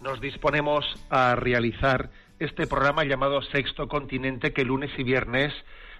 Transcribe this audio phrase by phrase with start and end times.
[0.00, 5.52] nos disponemos a realizar este programa llamado Sexto Continente que lunes y viernes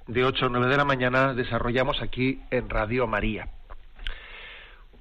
[0.06, 3.48] de 8 a 9 de la mañana desarrollamos aquí en Radio María.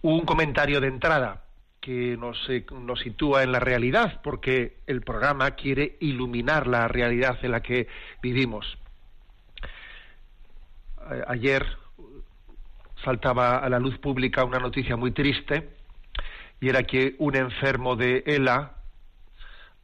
[0.01, 1.43] Un comentario de entrada
[1.79, 7.37] que nos, eh, nos sitúa en la realidad, porque el programa quiere iluminar la realidad
[7.43, 7.87] en la que
[8.21, 8.77] vivimos.
[11.27, 11.65] Ayer
[13.05, 15.69] saltaba a la luz pública una noticia muy triste
[16.59, 18.76] y era que un enfermo de ELA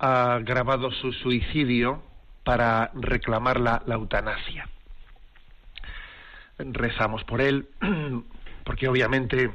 [0.03, 2.03] ha grabado su suicidio
[2.43, 4.67] para reclamar la, la eutanasia.
[6.57, 7.69] Rezamos por él
[8.65, 9.49] porque obviamente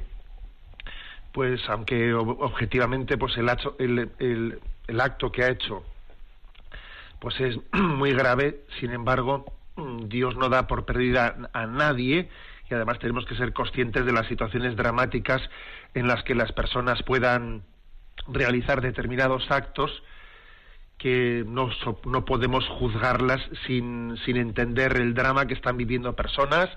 [1.33, 5.85] pues aunque ob- objetivamente pues el, hacho- el- el- el acto que ha hecho
[7.21, 9.45] pues es muy grave, sin embargo,
[10.07, 12.31] Dios no da por perdida a nadie
[12.71, 15.43] y además tenemos que ser conscientes de las situaciones dramáticas
[15.93, 17.65] en las que las personas puedan
[18.28, 20.03] realizar determinados actos
[20.98, 21.70] que no,
[22.04, 26.69] no podemos juzgarlas sin, sin entender el drama que están viviendo personas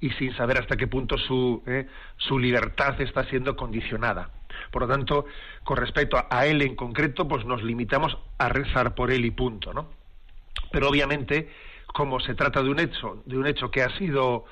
[0.00, 4.30] y sin saber hasta qué punto su, eh, su libertad está siendo condicionada.
[4.72, 5.26] Por lo tanto,
[5.62, 9.72] con respecto a él en concreto, pues nos limitamos a rezar por él y punto,
[9.72, 9.88] ¿no?
[10.72, 11.48] Pero obviamente,
[11.86, 14.44] como se trata de un hecho, de un hecho que ha sido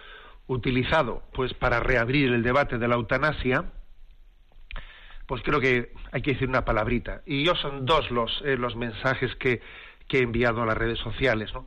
[0.47, 3.64] utilizado pues para reabrir el debate de la eutanasia,
[5.26, 7.22] pues creo que hay que decir una palabrita.
[7.26, 9.60] Y yo son dos los, eh, los mensajes que,
[10.09, 11.53] que he enviado a las redes sociales.
[11.53, 11.66] ¿no?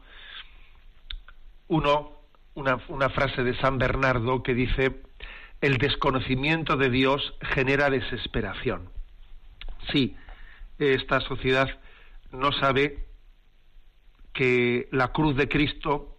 [1.68, 2.14] Uno,
[2.54, 5.02] una, una frase de San Bernardo que dice,
[5.62, 8.90] el desconocimiento de Dios genera desesperación.
[9.92, 10.16] Sí,
[10.78, 11.70] esta sociedad
[12.32, 13.06] no sabe
[14.34, 16.16] que la cruz de Cristo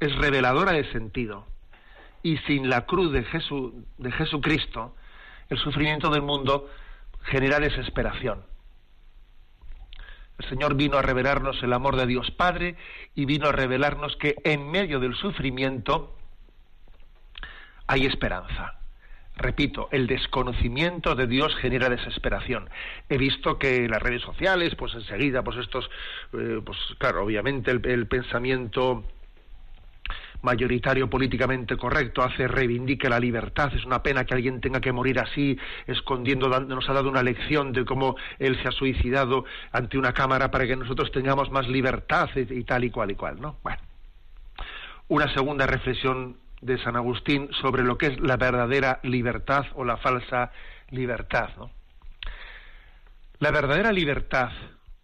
[0.00, 1.46] es reveladora de sentido.
[2.22, 4.95] Y sin la cruz de, Jesu- de Jesucristo,
[5.48, 6.68] el sufrimiento del mundo
[7.22, 8.44] genera desesperación.
[10.38, 12.76] El Señor vino a revelarnos el amor de Dios Padre
[13.14, 16.14] y vino a revelarnos que en medio del sufrimiento
[17.86, 18.74] hay esperanza.
[19.38, 22.70] Repito, el desconocimiento de Dios genera desesperación.
[23.08, 25.90] He visto que las redes sociales, pues enseguida, pues estos,
[26.32, 29.04] eh, pues claro, obviamente el pensamiento
[30.46, 33.70] mayoritario políticamente correcto hace reivindique la libertad.
[33.74, 37.72] Es una pena que alguien tenga que morir así escondiendo nos ha dado una lección
[37.72, 42.30] de cómo él se ha suicidado ante una cámara para que nosotros tengamos más libertad
[42.34, 43.82] y, tal y cual y cual no bueno.
[45.08, 49.98] Una segunda reflexión de San Agustín sobre lo que es la verdadera libertad o la
[49.98, 50.50] falsa
[50.90, 51.50] libertad
[53.38, 54.50] la verdadera libertad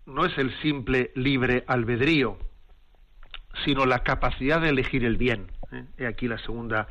[0.07, 2.39] no es el simple libre albedrío
[3.65, 5.51] sino la capacidad de elegir el bien.
[5.73, 5.85] ¿eh?
[5.99, 6.89] He aquí la segunda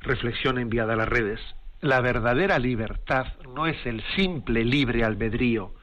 [0.00, 1.40] reflexión enviada a las redes.
[1.80, 5.74] La verdadera libertad no es el simple libre albedrío,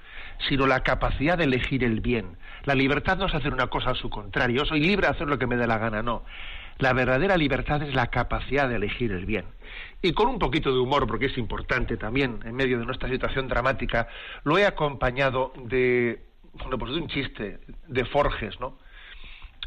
[0.50, 2.38] sino la capacidad de elegir el bien.
[2.63, 4.66] La libertad no es hacer una cosa a su contrario.
[4.66, 6.24] Soy libre de hacer lo que me dé la gana, no.
[6.77, 9.45] La verdadera libertad es la capacidad de elegir el bien.
[10.01, 13.48] Y con un poquito de humor, porque es importante también, en medio de nuestra situación
[13.48, 14.07] dramática,
[14.44, 18.77] lo he acompañado de, bueno, pues de un chiste de Forges, ¿no?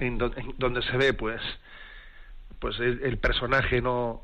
[0.00, 1.40] En, do- en donde se ve pues
[2.58, 4.22] pues el, el personaje no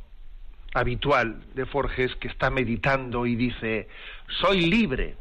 [0.74, 3.88] habitual de Forges que está meditando y dice
[4.40, 5.16] soy libre.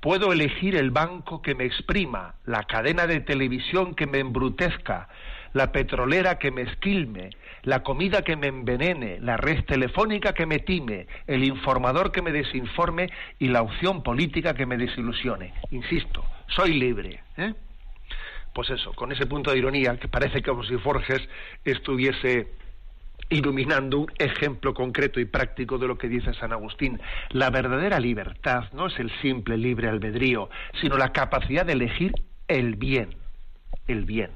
[0.00, 5.08] Puedo elegir el banco que me exprima la cadena de televisión que me embrutezca
[5.54, 7.30] la petrolera que me esquilme
[7.62, 12.32] la comida que me envenene la red telefónica que me time el informador que me
[12.32, 13.08] desinforme
[13.38, 17.54] y la opción política que me desilusione insisto soy libre ¿eh?
[18.54, 21.28] Pues eso, con ese punto de ironía, que parece como si Forges
[21.64, 22.48] estuviese
[23.28, 27.00] iluminando un ejemplo concreto y práctico de lo que dice San Agustín.
[27.30, 30.48] La verdadera libertad no es el simple libre albedrío,
[30.80, 32.12] sino la capacidad de elegir
[32.48, 33.16] el bien.
[33.88, 34.30] el bien.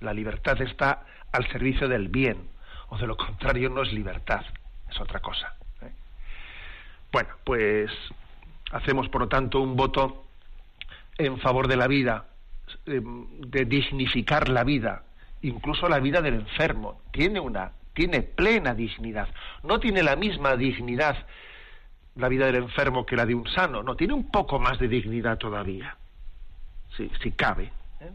[0.00, 2.48] La libertad está al servicio del bien,
[2.88, 4.42] o de lo contrario no es libertad,
[4.88, 5.54] es otra cosa.
[5.82, 5.92] ¿eh?
[7.10, 7.90] Bueno, pues
[8.70, 10.24] hacemos por lo tanto un voto
[11.18, 12.26] en favor de la vida,
[12.86, 15.04] de dignificar la vida,
[15.42, 17.00] incluso la vida del enfermo.
[17.10, 19.28] Tiene una, tiene plena dignidad.
[19.62, 21.26] No tiene la misma dignidad
[22.18, 23.82] la vida del enfermo que la de un sano.
[23.82, 25.96] No, tiene un poco más de dignidad todavía.
[26.96, 27.72] Si, si cabe.
[28.00, 28.10] ¿eh?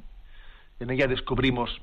[0.79, 1.81] En ella descubrimos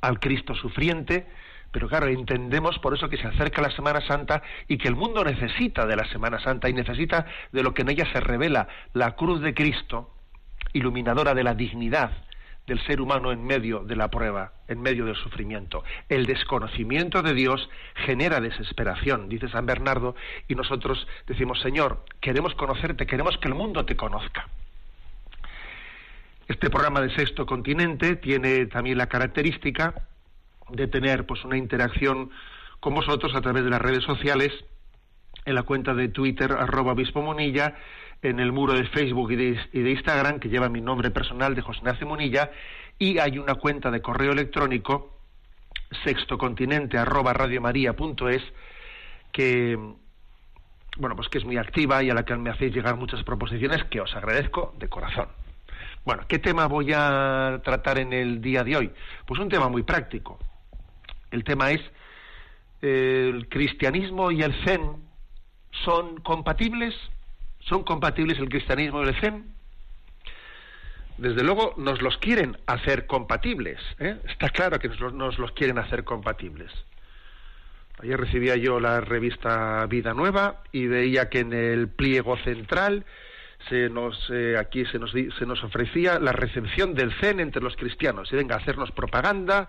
[0.00, 1.26] al Cristo sufriente,
[1.70, 5.24] pero claro, entendemos por eso que se acerca la Semana Santa y que el mundo
[5.24, 9.12] necesita de la Semana Santa y necesita de lo que en ella se revela, la
[9.12, 10.10] cruz de Cristo,
[10.72, 12.12] iluminadora de la dignidad
[12.66, 15.82] del ser humano en medio de la prueba, en medio del sufrimiento.
[16.08, 17.68] El desconocimiento de Dios
[18.06, 20.14] genera desesperación, dice San Bernardo,
[20.48, 24.48] y nosotros decimos, Señor, queremos conocerte, queremos que el mundo te conozca.
[26.46, 29.94] Este programa de Sexto Continente tiene también la característica
[30.68, 32.30] de tener pues una interacción
[32.80, 34.52] con vosotros a través de las redes sociales,
[35.44, 37.76] en la cuenta de Twitter, arroba obispo Monilla,
[38.22, 41.80] en el muro de Facebook y de, Instagram, que lleva mi nombre personal de José
[41.80, 42.52] Ignacio Monilla,
[42.98, 45.18] y hay una cuenta de correo electrónico,
[46.04, 48.42] sextocontinente arroba radiomaria.es,
[49.32, 49.76] que
[50.98, 53.82] bueno, pues que es muy activa y a la que me hacéis llegar muchas proposiciones
[53.84, 55.28] que os agradezco de corazón.
[56.04, 58.92] Bueno, ¿qué tema voy a tratar en el día de hoy?
[59.26, 60.38] Pues un tema muy práctico.
[61.30, 61.80] El tema es
[62.82, 64.96] el cristianismo y el zen
[65.84, 66.94] son compatibles
[67.68, 69.44] ¿Son compatibles el cristianismo y el zen?
[71.18, 73.78] Desde luego nos los quieren hacer compatibles.
[73.98, 74.16] ¿eh?
[74.28, 76.72] Está claro que nos los, quieren hacer compatibles.
[78.02, 83.04] Ayer recibía yo la revista Vida Nueva y veía que en el pliego central
[83.68, 87.76] se nos eh, aquí se nos se nos ofrecía la recepción del zen entre los
[87.76, 89.68] cristianos y venga a hacernos propaganda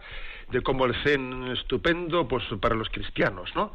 [0.50, 3.72] de cómo el zen es estupendo pues para los cristianos no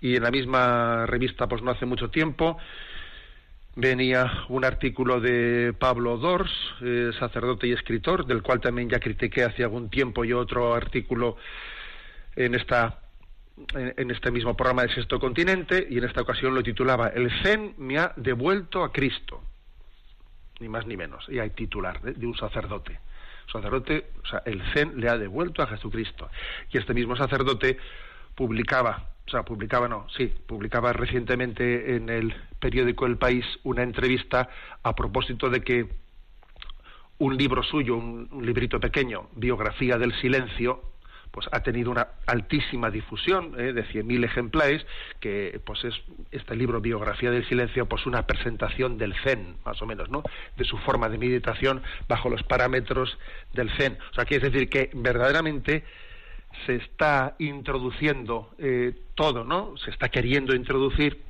[0.00, 2.58] y en la misma revista pues no hace mucho tiempo
[3.76, 6.50] venía un artículo de Pablo Dors,
[6.80, 11.36] eh, sacerdote y escritor, del cual también ya critiqué hace algún tiempo y otro artículo
[12.34, 13.00] en esta
[13.72, 17.74] en este mismo programa de Sexto Continente y en esta ocasión lo titulaba El Zen
[17.78, 19.42] me ha devuelto a Cristo,
[20.60, 22.98] ni más ni menos, y hay titular de, de un sacerdote.
[23.50, 26.28] Sacerdote, o sea, el Zen le ha devuelto a Jesucristo.
[26.70, 27.78] Y este mismo sacerdote
[28.34, 34.48] publicaba o sea, publicaba, no, sí, publicaba recientemente en el periódico El País una entrevista
[34.82, 35.88] a propósito de que
[37.18, 40.80] un libro suyo, un, librito pequeño, Biografía del Silencio,
[41.32, 43.72] pues ha tenido una altísima difusión ¿eh?
[43.72, 44.86] de 100.000 ejemplares,
[45.18, 45.94] que pues es
[46.30, 50.22] este libro Biografía del Silencio, pues una presentación del Zen, más o menos, ¿no?
[50.56, 53.18] De su forma de meditación bajo los parámetros
[53.52, 53.98] del Zen.
[54.12, 55.84] O sea, quiere decir que verdaderamente
[56.64, 59.76] se está introduciendo eh, todo, ¿no?
[59.76, 61.22] Se está queriendo introducir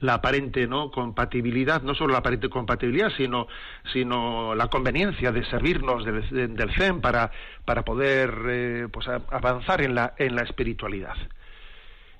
[0.00, 3.46] la aparente no compatibilidad, no solo la aparente compatibilidad, sino,
[3.92, 7.30] sino la conveniencia de servirnos del, del Zen para,
[7.64, 11.16] para poder eh, pues avanzar en la, en la espiritualidad.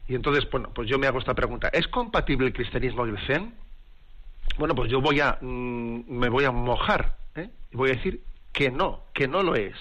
[0.09, 3.19] Y entonces, bueno, pues yo me hago esta pregunta, ¿es compatible el cristianismo y el
[3.27, 3.55] Zen?
[4.59, 7.51] Bueno, pues yo voy a, mm, me voy a mojar, ¿eh?
[7.73, 8.23] y voy a decir
[8.53, 9.75] que no, que no lo es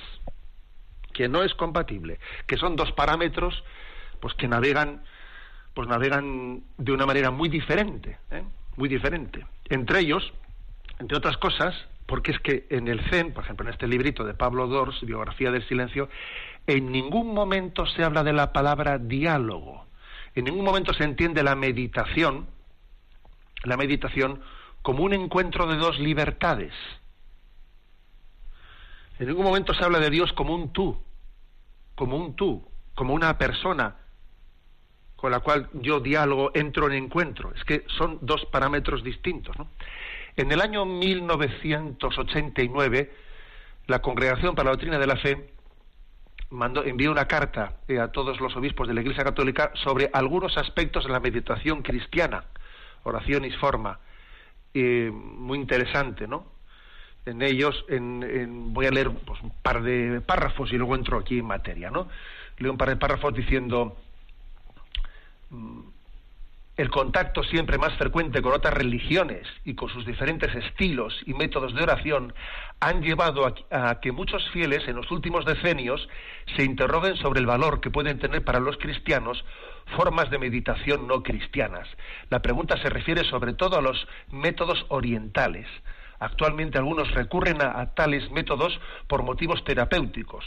[1.12, 3.64] que no es compatible, que son dos parámetros
[4.20, 5.04] pues que navegan
[5.74, 8.44] pues navegan de una manera muy diferente, ¿eh?
[8.76, 9.46] muy diferente.
[9.70, 10.34] Entre ellos,
[11.00, 11.74] entre otras cosas,
[12.06, 15.50] porque es que en el Zen, por ejemplo, en este librito de Pablo Dors, Biografía
[15.50, 16.10] del Silencio,
[16.68, 19.86] en ningún momento se habla de la palabra diálogo.
[20.36, 22.48] En ningún momento se entiende la meditación,
[23.64, 24.42] la meditación
[24.82, 26.74] como un encuentro de dos libertades.
[29.22, 30.98] En ningún momento se habla de Dios como un tú,
[31.94, 33.98] como un tú, como una persona
[35.16, 37.54] con la cual yo diálogo, entro en encuentro.
[37.56, 39.56] Es que son dos parámetros distintos.
[40.36, 43.14] En el año 1989,
[43.86, 45.52] la Congregación para la Doctrina de la Fe
[46.50, 50.58] mandó, envió una carta eh, a todos los obispos de la Iglesia Católica sobre algunos
[50.58, 52.46] aspectos de la meditación cristiana,
[53.04, 54.00] oración y forma.
[54.74, 56.60] Eh, muy interesante, ¿no?
[57.26, 61.40] En ellos, en, voy a leer pues, un par de párrafos y luego entro aquí
[61.40, 62.08] en materia, ¿no?
[62.58, 63.98] Leo un par de párrafos diciendo
[65.50, 65.80] mm,
[66.78, 71.76] el contacto siempre más frecuente con otras religiones y con sus diferentes estilos y métodos
[71.76, 72.34] de oración
[72.80, 76.08] han llevado a, a, que muchos fieles en los últimos decenios
[76.56, 79.44] se interroguen sobre el valor que pueden tener para los cristianos
[79.96, 81.88] formas de meditación no cristianas.
[82.30, 85.68] La pregunta se refiere sobre todo a los métodos orientales,
[86.22, 90.46] Actualmente algunos recurren a, tales métodos por motivos terapéuticos.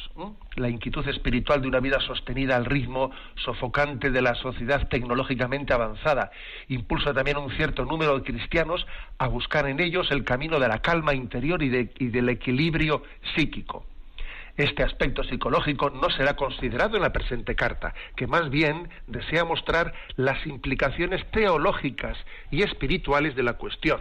[0.54, 6.30] La inquietud espiritual de una vida sostenida al ritmo sofocante de la sociedad tecnológicamente avanzada
[6.68, 8.86] impulsa también a un cierto número de cristianos
[9.18, 13.02] a buscar en ellos el camino de la calma interior y del equilibrio
[13.34, 13.84] psíquico
[14.56, 19.92] este aspecto psicológico no será considerado en la presente carta, que más bien desea mostrar
[20.14, 22.16] las implicaciones teológicas
[22.52, 24.00] y espirituales de la cuestión.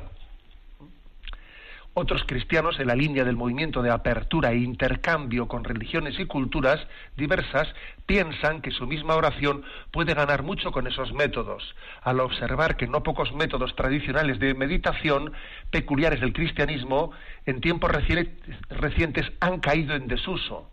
[1.96, 6.80] Otros cristianos, en la línea del movimiento de apertura e intercambio con religiones y culturas
[7.16, 7.68] diversas,
[8.08, 13.04] piensan que su misma oración puede ganar mucho con esos métodos, al observar que no
[13.04, 15.34] pocos métodos tradicionales de meditación,
[15.70, 17.12] peculiares del cristianismo,
[17.46, 17.92] en tiempos
[18.70, 20.68] recientes han caído en desuso.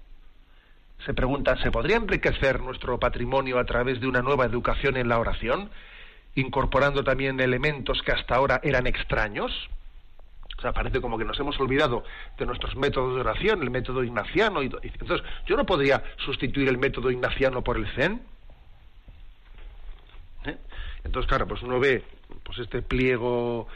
[1.04, 5.18] Se preguntan, ¿se podría enriquecer nuestro patrimonio a través de una nueva educación en la
[5.18, 5.70] oración,
[6.34, 9.52] incorporando también elementos que hasta ahora eran extraños?
[10.61, 12.05] O sea, parece como que nos hemos olvidado
[12.37, 14.62] de nuestros métodos de oración, el método ignaciano.
[14.62, 18.21] Y, entonces, yo no podría sustituir el método ignaciano por el zen.
[20.45, 20.59] ¿Eh?
[21.02, 22.05] Entonces, claro, pues uno ve
[22.43, 23.69] pues este pliego,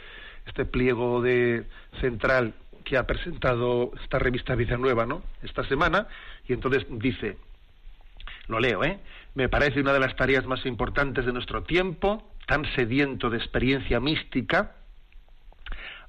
[0.45, 1.65] este pliego de
[2.01, 5.23] central que ha presentado esta revista Vida Nueva, ¿no?
[5.41, 6.07] Esta semana,
[6.47, 7.39] y entonces dice,
[8.45, 8.99] lo leo, ¿eh?
[9.33, 13.99] Me parece una de las tareas más importantes de nuestro tiempo, tan sediento de experiencia
[13.99, 14.75] mística,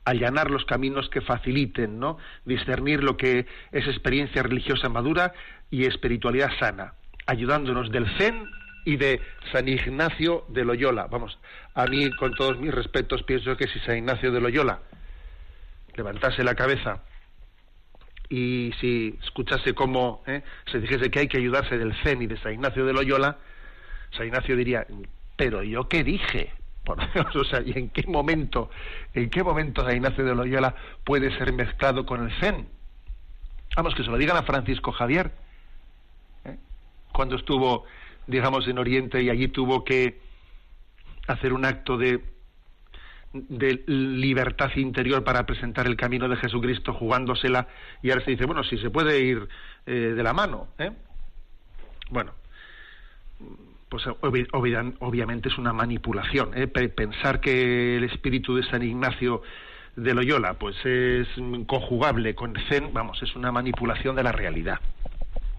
[0.07, 2.17] allanar los caminos que faciliten, ¿no?
[2.45, 5.35] Discernir lo que es experiencia religiosa madura
[5.69, 6.95] y espiritualidad sana,
[7.27, 8.49] ayudándonos del Zen
[8.85, 9.21] y de
[9.51, 11.09] San Ignacio de Loyola.
[11.09, 11.37] Vamos,
[11.75, 14.79] a mí, con todos mis respetos, pienso que si San Ignacio de Loyola
[15.97, 17.03] levantase la cabeza
[18.29, 20.43] y si escuchase cómo ¿eh?
[20.71, 23.39] se dijese que hay que ayudarse del Zen y de San Ignacio de Loyola,
[24.17, 24.87] San Ignacio diría,
[25.37, 26.53] pero yo qué dije,
[26.87, 28.71] o sea, ¿y en qué momento,
[29.15, 30.75] en qué momento San Ignacio de Loyola
[31.05, 32.69] puede ser mezclado con el Zen?
[33.77, 35.33] Vamos, que se lo digan a Francisco Javier,
[36.45, 36.57] ¿eh?
[37.13, 37.85] cuando estuvo,
[38.27, 40.21] digamos, en Oriente y allí tuvo que
[41.27, 42.23] hacer un acto de,
[43.33, 47.69] de libertad interior para presentar el camino de Jesucristo jugándosela
[48.03, 49.49] y ahora se dice, bueno, si se puede ir
[49.87, 50.93] eh, de la mano, ¿eh?
[52.09, 52.33] Bueno,
[54.21, 56.51] pues obviamente es una manipulación.
[56.55, 56.67] ¿eh?
[56.67, 59.43] Pensar que el espíritu de San Ignacio
[59.97, 61.29] de Loyola pues es
[61.67, 64.81] conjugable con Zen, vamos, es una manipulación de la realidad.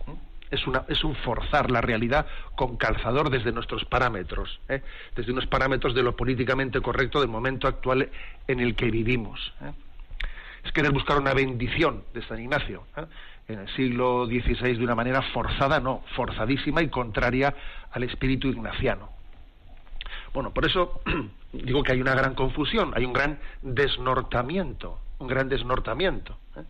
[0.07, 0.13] ¿eh?
[0.51, 4.81] Es, un forzar la realidad con calzador desde nuestros parámetros, ¿eh?
[5.15, 8.09] desde unos parámetros de lo políticamente correcto del momento actual
[8.47, 9.53] en el que vivimos.
[10.67, 12.83] Es querer buscar una bendición de San Ignacio
[13.47, 17.55] en el siglo XVI de una manera forzada, no, forzadísima y contraria
[17.89, 19.07] al espíritu ignaciano.
[20.33, 20.99] Bueno, por eso
[21.53, 26.37] digo que hay una gran confusión, hay un gran desnortamiento, un gran desnortamiento.
[26.57, 26.63] ¿eh?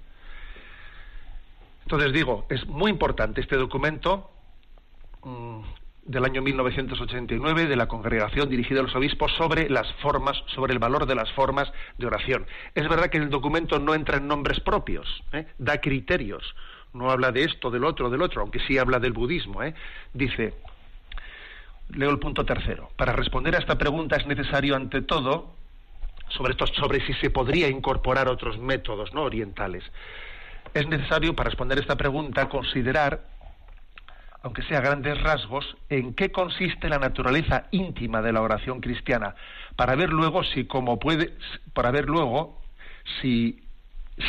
[1.82, 4.30] Entonces digo, es muy importante este documento
[5.24, 5.62] mm,
[6.07, 10.79] del año 1989 de la congregación dirigida a los obispos sobre las formas, sobre el
[10.79, 12.47] valor de las formas de oración.
[12.73, 15.47] Es verdad que el documento no entra en nombres propios, ¿eh?
[15.57, 16.55] da criterios,
[16.93, 19.61] no habla de esto, del otro, del otro, aunque sí habla del budismo.
[19.63, 19.75] ¿eh?
[20.13, 20.53] Dice,
[21.89, 25.55] leo el punto tercero, para responder a esta pregunta es necesario ante todo,
[26.29, 29.83] sobre, esto, sobre si se podría incorporar otros métodos no orientales,
[30.73, 33.37] es necesario para responder a esta pregunta considerar
[34.48, 39.36] aunque sea grandes rasgos, en qué consiste la naturaleza íntima de la oración cristiana,
[39.75, 41.34] para ver luego si cómo puede,
[41.74, 42.62] para ver luego
[43.20, 43.60] si,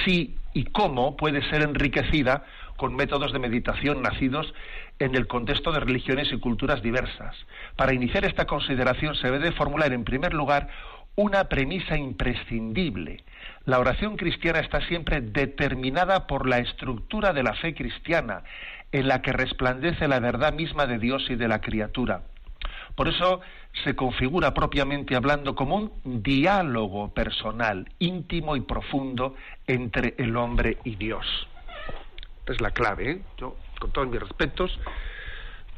[0.04, 2.44] si y cómo puede ser enriquecida
[2.76, 4.52] con métodos de meditación nacidos
[4.98, 7.36] en el contexto de religiones y culturas diversas.
[7.76, 10.66] Para iniciar esta consideración se debe formular en primer lugar
[11.14, 13.24] una premisa imprescindible.
[13.64, 18.42] La oración cristiana está siempre determinada por la estructura de la fe cristiana,
[18.92, 22.22] en la que resplandece la verdad misma de Dios y de la criatura.
[22.94, 23.40] Por eso
[23.84, 30.96] se configura propiamente hablando como un diálogo personal, íntimo y profundo entre el hombre y
[30.96, 31.24] Dios.
[32.46, 33.10] Es la clave.
[33.10, 33.22] ¿eh?
[33.36, 34.78] Yo, con todos mis respetos,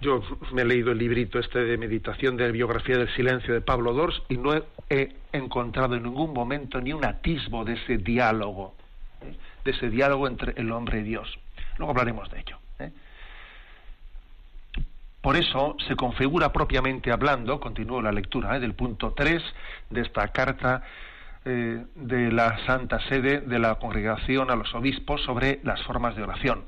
[0.00, 3.93] yo me he leído el librito este de meditación de biografía del silencio de Pablo
[3.93, 4.55] Dors y no
[4.88, 8.75] he, encontrado en ningún momento ni un atisbo de ese diálogo,
[9.21, 9.37] ¿eh?
[9.64, 11.38] de ese diálogo entre el hombre y Dios.
[11.76, 12.57] Luego hablaremos de ello.
[15.21, 18.61] Por eso se configura propiamente hablando, continúo la lectura ¿eh?
[18.61, 19.43] del punto 3
[19.91, 20.83] de esta carta
[21.45, 26.23] eh, de la Santa Sede de la Congregación a los Obispos sobre las formas de
[26.23, 26.65] oración.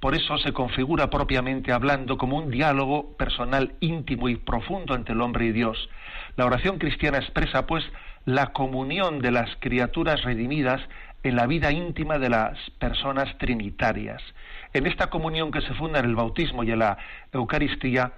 [0.00, 5.22] Por eso se configura propiamente hablando como un diálogo personal íntimo y profundo entre el
[5.22, 5.88] hombre y Dios.
[6.36, 7.82] La oración cristiana expresa, pues,
[8.26, 10.82] la comunión de las criaturas redimidas
[11.22, 14.22] en la vida íntima de las personas trinitarias.
[14.76, 16.98] En esta comunión que se funda en el bautismo y en la
[17.32, 18.12] Eucaristía,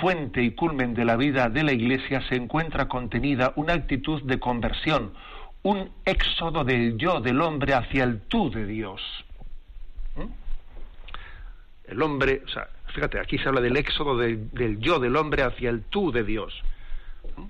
[0.00, 4.40] fuente y culmen de la vida de la Iglesia, se encuentra contenida una actitud de
[4.40, 5.12] conversión,
[5.62, 9.02] un éxodo del yo del hombre hacia el tú de Dios.
[10.16, 11.90] ¿Mm?
[11.90, 15.68] El hombre, o sea, fíjate, aquí se habla del éxodo del, yo del hombre hacia
[15.68, 16.62] el tú de Dios.
[17.36, 17.44] ¿Mm?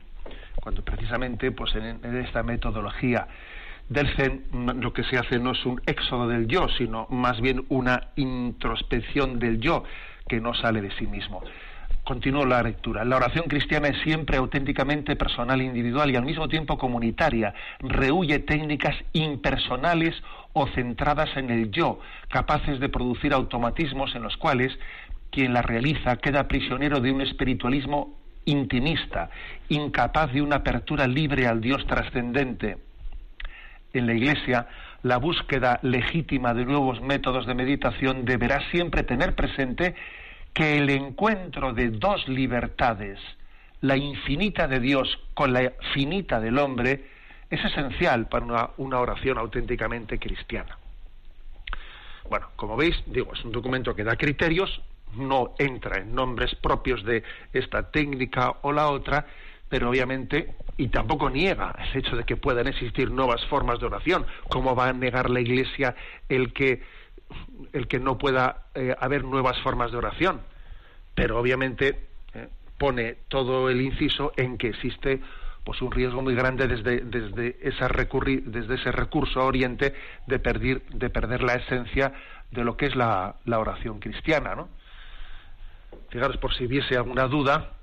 [0.60, 3.28] Cuando precisamente, pues en, en esta metodología
[3.90, 4.44] del Zen
[4.80, 9.40] lo que se hace no es un éxodo del yo, sino más bien una introspección
[9.40, 9.82] del yo
[10.28, 11.42] que no sale de sí mismo.
[12.04, 13.04] Continúo la lectura.
[13.04, 17.52] La oración cristiana es siempre auténticamente personal, individual y al mismo tiempo comunitaria.
[17.80, 20.14] Rehuye técnicas impersonales
[20.52, 24.72] o centradas en el yo, capaces de producir automatismos en los cuales
[25.30, 29.30] quien la realiza queda prisionero de un espiritualismo intimista,
[29.68, 32.89] incapaz de una apertura libre al Dios trascendente.
[33.92, 34.66] En la Iglesia,
[35.02, 39.94] la búsqueda legítima de nuevos métodos de meditación deberá siempre tener presente
[40.52, 43.18] que el encuentro de dos libertades,
[43.80, 47.04] la infinita de Dios con la finita del hombre,
[47.50, 50.78] es esencial para una, oración auténticamente cristiana.
[52.28, 54.80] Bueno, como veis, digo, es un documento que da criterios,
[55.16, 59.26] no entra en nombres propios de esta técnica o la otra,
[59.70, 64.26] pero obviamente, y tampoco niega el hecho de que puedan existir nuevas formas de oración.
[64.50, 65.94] ¿Cómo va a negar la Iglesia
[66.28, 66.82] el que
[67.72, 70.40] el que no pueda eh, haber nuevas formas de oración,
[71.14, 72.48] pero obviamente eh,
[72.78, 75.20] pone todo el inciso en que existe
[75.64, 79.94] pues un riesgo muy grande desde, desde, esa desde ese recurso a Oriente
[80.26, 82.12] de perder, de perder la esencia
[82.50, 84.54] de lo que es la, la oración cristiana.
[84.54, 84.68] ¿no?
[86.08, 87.74] Fijaros, por si hubiese alguna duda,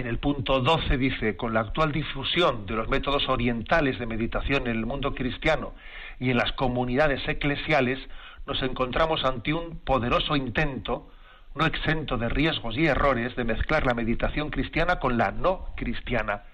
[0.00, 4.62] en el punto 12 dice, con la actual difusión de los métodos orientales de meditación
[4.62, 5.74] en el mundo cristiano
[6.18, 7.98] y en las comunidades eclesiales,
[8.46, 11.10] nos encontramos ante un poderoso intento,
[11.54, 16.44] no exento de riesgos y errores, de mezclar la meditación cristiana con la no cristiana.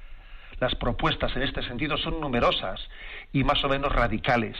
[0.58, 2.80] Las propuestas en este sentido son numerosas
[3.32, 4.56] y más o menos radicales.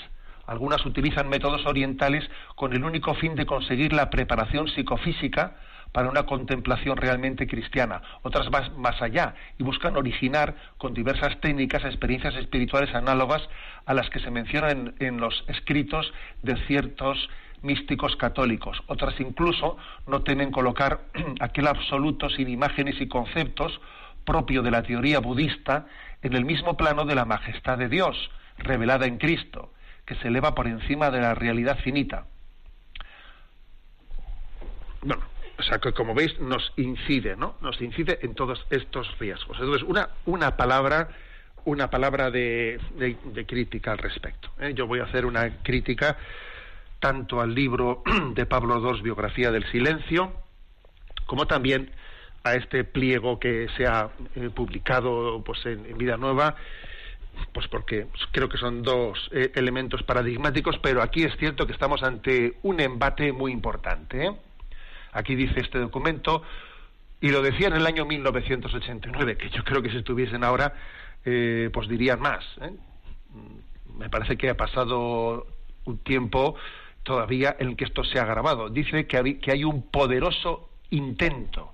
[0.47, 2.23] Algunas utilizan métodos orientales
[2.55, 5.57] con el único fin de conseguir la preparación psicofísica
[5.97, 11.87] para una contemplación realmente cristiana, otras más, más allá y buscan originar con diversas técnicas
[11.87, 13.41] experiencias espirituales análogas
[13.87, 17.31] a las que se mencionan en, los escritos de ciertos
[17.63, 18.83] místicos católicos.
[18.89, 21.01] Otras incluso no temen colocar
[21.41, 23.81] aquel absoluto sin imágenes y conceptos
[24.27, 25.87] propio de la teoría budista
[26.21, 29.73] en el mismo plano de la majestad de Dios, revelada en Cristo,
[30.05, 32.27] que se eleva por encima de la realidad finita.
[35.01, 35.23] Bueno,
[35.59, 37.57] o sea, que como veis nos incide, ¿no?
[37.61, 39.59] Nos incide en todos estos riesgos.
[39.59, 41.09] Entonces, una, una palabra,
[41.65, 44.51] una palabra de, de, crítica al respecto.
[44.61, 44.73] ¿eh?
[44.75, 46.17] Yo voy a hacer una crítica
[47.01, 48.03] tanto al libro
[48.35, 50.33] de Pablo II, Biografía del Silencio,
[51.27, 51.91] como también
[52.45, 56.55] a este pliego que se ha eh, publicado pues, en, Vida Nueva,
[57.53, 62.03] pues porque creo que son dos eh, elementos paradigmáticos, pero aquí es cierto que estamos
[62.03, 64.31] ante un embate muy importante.
[65.17, 66.43] Aquí dice este documento,
[67.23, 70.75] y lo decía en el año 1989, que yo creo que si estuviesen ahora,
[71.25, 72.45] eh, pues dirían más.
[72.61, 72.73] ¿eh?
[73.99, 75.47] Me parece que ha pasado
[75.87, 76.57] un tiempo
[77.03, 78.69] todavía en que esto se ha grabado.
[78.69, 81.73] Dice que hay, que hay un poderoso intento.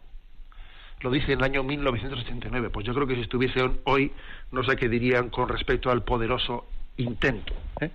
[1.00, 2.70] Lo dice en el año 1989.
[2.70, 4.12] Pues yo creo que si estuviesen hoy,
[4.52, 7.54] no sé qué dirían con respecto al poderoso intento.
[7.80, 7.90] ¿eh?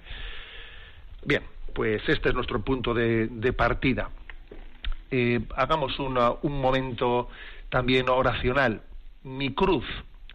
[1.23, 4.09] Bien, pues este es nuestro punto de partida.
[5.11, 7.29] Eh, hagamos un momento
[7.69, 8.81] también oracional.
[9.23, 9.85] Mi cruz,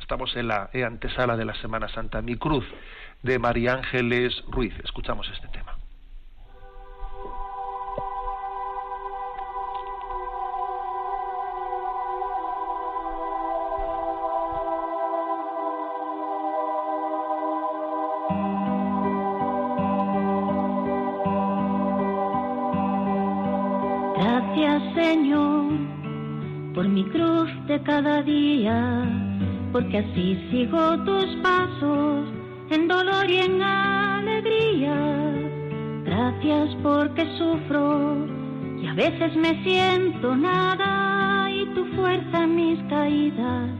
[0.00, 2.64] estamos en la antesala de la Semana Santa, mi cruz
[3.22, 4.74] de María Ángeles Ruiz.
[4.82, 5.61] Escuchamos este tema.
[27.84, 29.04] Cada día,
[29.72, 32.28] porque así sigo tus pasos
[32.70, 34.94] en dolor y en alegría.
[36.04, 38.26] Gracias porque sufro
[38.80, 43.70] y a veces me siento nada y tu fuerza en mis caídas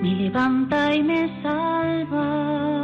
[0.00, 2.81] me levanta y me salva.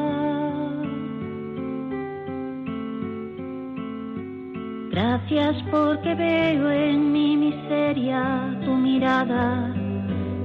[5.30, 9.74] Gracias porque veo en mi miseria tu mirada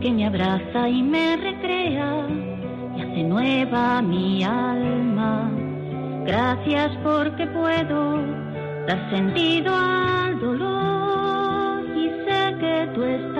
[0.02, 2.28] que me abraza y me recrea
[2.98, 5.50] y hace nueva mi alma.
[6.26, 8.26] Gracias porque puedo
[8.86, 13.33] dar sentido al dolor y sé que tú estás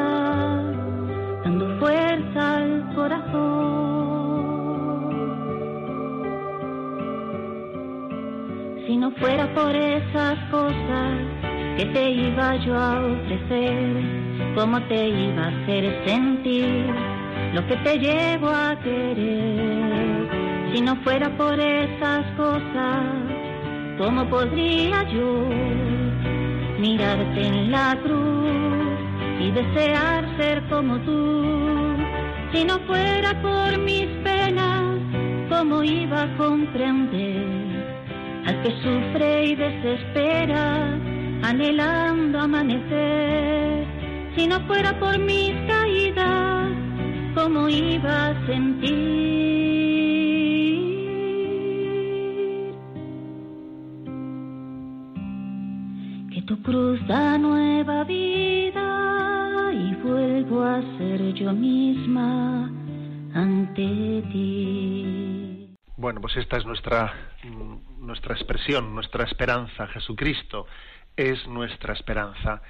[8.94, 11.18] Si no fuera por esas cosas
[11.78, 14.04] que te iba yo a ofrecer,
[14.54, 16.86] ¿cómo te iba a hacer sentir
[17.56, 20.30] lo que te llevo a querer?
[20.72, 23.04] Si no fuera por esas cosas,
[23.98, 25.50] ¿cómo podría yo
[26.78, 31.98] mirarte en la cruz y desear ser como tú?
[32.54, 35.00] Si no fuera por mis penas,
[35.50, 37.43] ¿cómo iba a comprender?
[38.46, 41.00] Al que sufre y desespera,
[41.44, 43.88] anhelando amanecer.
[44.36, 46.72] Si no fuera por mis caídas,
[47.36, 49.14] ¿cómo iba a sentir?
[56.34, 62.72] Que tu cruz da nueva vida y vuelvo a ser yo misma
[63.34, 65.70] ante ti.
[65.96, 67.14] Bueno, pues esta es nuestra
[68.14, 69.88] nuestra expresión, nuestra esperanza.
[69.88, 70.68] Jesucristo
[71.18, 72.62] es nuestra esperanza,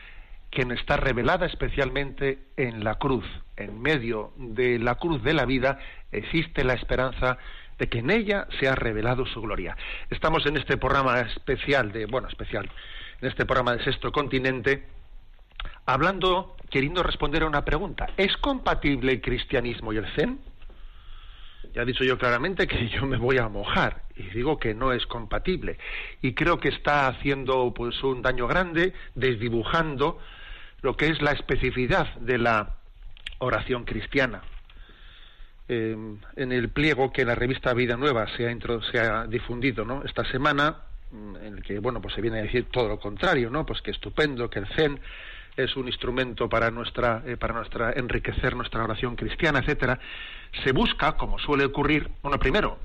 [0.49, 3.25] quien está revelada especialmente en la cruz.
[3.57, 5.79] En medio de la cruz de la vida
[6.13, 7.37] existe la esperanza
[7.77, 9.75] de que en ella se ha revelado su gloria.
[10.09, 12.71] Estamos en este programa especial de, bueno, especial,
[13.19, 14.85] en este programa de Sexto Continente,
[15.85, 18.07] hablando, queriendo responder a una pregunta.
[18.15, 20.39] ¿Es compatible el cristianismo y el zen?
[21.73, 24.93] Ya he dicho yo claramente que yo me voy a mojar y digo que no
[24.93, 25.77] es compatible.
[26.21, 30.19] Y creo que está haciendo pues un daño grande desdibujando
[30.81, 32.75] lo que es la especificidad de la
[33.39, 34.43] oración cristiana.
[35.67, 35.95] Eh,
[36.35, 38.55] en el pliego que la revista Vida Nueva se ha,
[38.91, 40.03] se ha difundido ¿no?
[40.03, 40.77] esta semana,
[41.11, 43.65] en el que bueno pues se viene a decir todo lo contrario, ¿no?
[43.65, 44.99] Pues que estupendo, que el Zen
[45.55, 49.99] es un instrumento para nuestra, eh, para nuestra enriquecer nuestra oración cristiana, etcétera
[50.63, 52.77] se busca, como suele ocurrir, bueno, primero,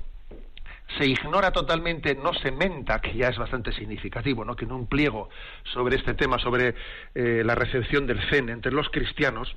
[0.97, 4.55] se ignora totalmente, no se menta, que ya es bastante significativo, ¿no?
[4.55, 5.29] que en un pliego
[5.71, 6.73] sobre este tema, sobre
[7.13, 9.55] eh, la recepción del CEN entre los cristianos,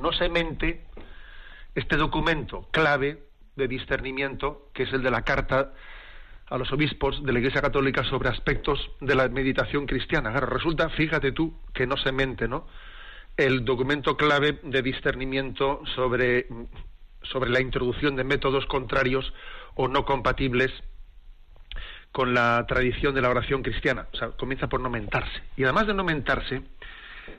[0.00, 0.84] no se mente
[1.74, 3.22] este documento clave
[3.56, 5.72] de discernimiento, que es el de la carta
[6.50, 10.30] a los obispos de la Iglesia Católica sobre aspectos de la meditación cristiana.
[10.40, 12.66] resulta, fíjate tú, que no se mente, ¿no?
[13.36, 16.46] El documento clave de discernimiento sobre
[17.22, 19.32] sobre la introducción de métodos contrarios
[19.74, 20.72] o no compatibles
[22.12, 24.08] con la tradición de la oración cristiana.
[24.12, 25.42] O sea, comienza por no mentarse.
[25.56, 26.62] Y además de no mentarse,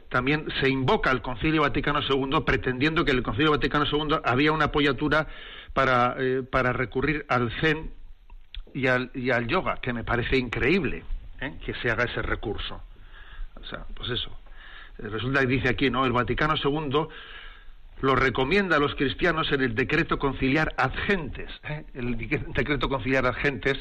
[0.09, 4.65] también se invoca al Concilio Vaticano II pretendiendo que el Concilio Vaticano II había una
[4.65, 5.27] apoyatura
[5.73, 7.91] para, eh, para recurrir al Zen
[8.73, 11.03] y al, y al yoga, que me parece increíble
[11.41, 11.53] ¿eh?
[11.65, 12.81] que se haga ese recurso.
[13.55, 14.31] O sea, pues eso.
[14.97, 16.05] Resulta que dice aquí, ¿no?
[16.05, 17.07] El Vaticano II
[18.01, 21.49] lo recomienda a los cristianos en el decreto conciliar ad gentes.
[21.67, 21.85] ¿eh?
[21.93, 23.77] El decreto conciliar ad gentes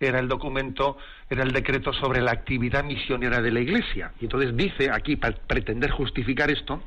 [0.00, 0.96] era el documento,
[1.28, 4.12] era el decreto sobre la actividad misionera de la Iglesia.
[4.20, 6.82] Y entonces dice aquí, para pretender justificar esto,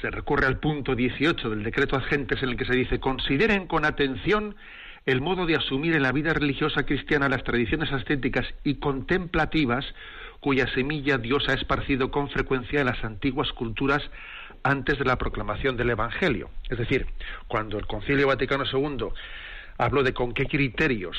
[0.00, 3.66] se recurre al punto 18 del decreto ad gentes en el que se dice, consideren
[3.66, 4.54] con atención
[5.06, 9.86] el modo de asumir en la vida religiosa cristiana las tradiciones ascéticas y contemplativas
[10.40, 14.02] cuya semilla Dios ha esparcido con frecuencia en las antiguas culturas
[14.64, 16.50] antes de la proclamación del Evangelio.
[16.68, 17.06] Es decir,
[17.46, 19.08] cuando el Concilio Vaticano II
[19.78, 21.16] habló de con qué criterios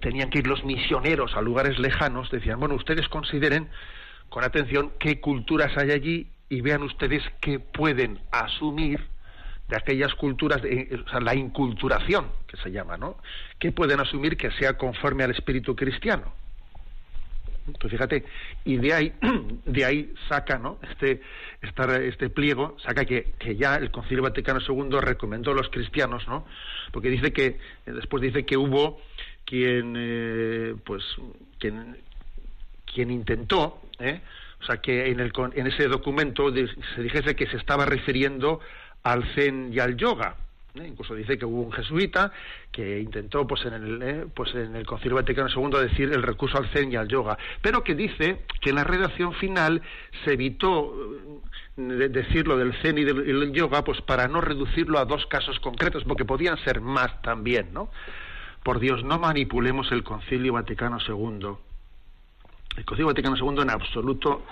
[0.00, 3.68] tenían que ir los misioneros a lugares lejanos, decían, bueno, ustedes consideren
[4.30, 9.06] con atención qué culturas hay allí y vean ustedes qué pueden asumir
[9.68, 13.16] de aquellas culturas, de, o sea, la inculturación que se llama, ¿no?
[13.58, 16.32] ¿Qué pueden asumir que sea conforme al espíritu cristiano?
[17.80, 18.24] Pues fíjate,
[18.64, 19.12] y de ahí,
[19.64, 20.78] de ahí saca, ¿no?
[20.88, 21.20] Este,
[21.62, 26.46] este pliego, saca que, que, ya el Concilio Vaticano II recomendó a los cristianos, ¿no?
[26.92, 29.00] Porque dice que, después dice que hubo
[29.44, 31.02] quien, eh, pues,
[31.58, 31.96] quien,
[32.84, 34.20] quien intentó, ¿eh?
[34.60, 38.60] O sea, que en, el, en ese documento se dijese que se estaba refiriendo
[39.06, 40.34] al Zen y al yoga,
[40.74, 40.84] ¿eh?
[40.88, 42.32] incluso dice que hubo un jesuita
[42.72, 44.26] que intentó pues en el ¿eh?
[44.34, 47.84] pues en el Concilio Vaticano II decir el recurso al zen y al yoga pero
[47.84, 49.80] que dice que en la redacción final
[50.24, 50.92] se evitó
[51.76, 56.02] eh, decirlo del zen y del, yoga pues para no reducirlo a dos casos concretos
[56.02, 57.88] porque podían ser más también no
[58.64, 61.56] por Dios no manipulemos el Concilio Vaticano II
[62.76, 64.42] el Concilio Vaticano II en absoluto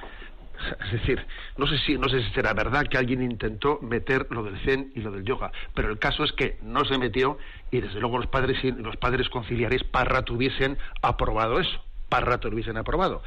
[0.84, 1.24] Es decir,
[1.56, 4.92] no sé si no sé si será verdad que alguien intentó meter lo del zen
[4.94, 7.38] y lo del yoga, pero el caso es que no se metió
[7.70, 12.76] y desde luego los padres los padres conciliares para rato hubiesen aprobado eso, lo hubiesen
[12.76, 13.22] aprobado.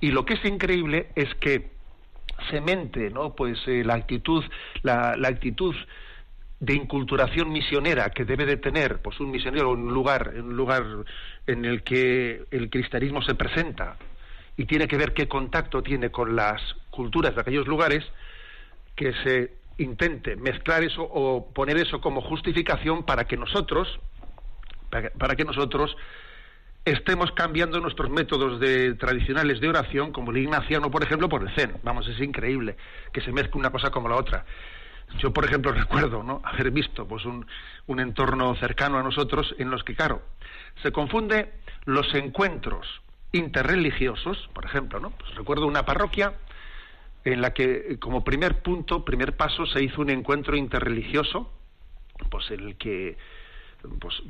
[0.00, 1.70] Y lo que es increíble es que
[2.48, 3.34] semente, ¿no?
[3.34, 4.44] Pues eh, la actitud
[4.82, 5.74] la, la actitud
[6.60, 10.56] de inculturación misionera que debe de tener pues un misionero en un lugar en un
[10.56, 10.84] lugar
[11.46, 13.96] en el que el cristianismo se presenta
[14.60, 18.04] y tiene que ver qué contacto tiene con las culturas de aquellos lugares
[18.94, 23.88] que se intente mezclar eso o poner eso como justificación para que nosotros
[24.90, 25.96] para que nosotros
[26.84, 31.54] estemos cambiando nuestros métodos de, tradicionales de oración, como el ignaciano, por ejemplo, por el
[31.54, 31.76] zen.
[31.82, 32.76] Vamos, es increíble
[33.12, 34.44] que se mezcle una cosa como la otra.
[35.20, 36.42] Yo, por ejemplo, recuerdo ¿no?
[36.44, 37.46] haber visto pues, un,
[37.86, 40.22] un entorno cercano a nosotros en los que, claro,
[40.82, 41.52] se confunde
[41.86, 43.00] los encuentros
[43.32, 45.10] interreligiosos, por ejemplo, ¿no?
[45.10, 46.34] Pues recuerdo una parroquia
[47.24, 51.52] en la que como primer punto, primer paso, se hizo un encuentro interreligioso,
[52.30, 53.16] pues en el que
[53.98, 54.22] pues,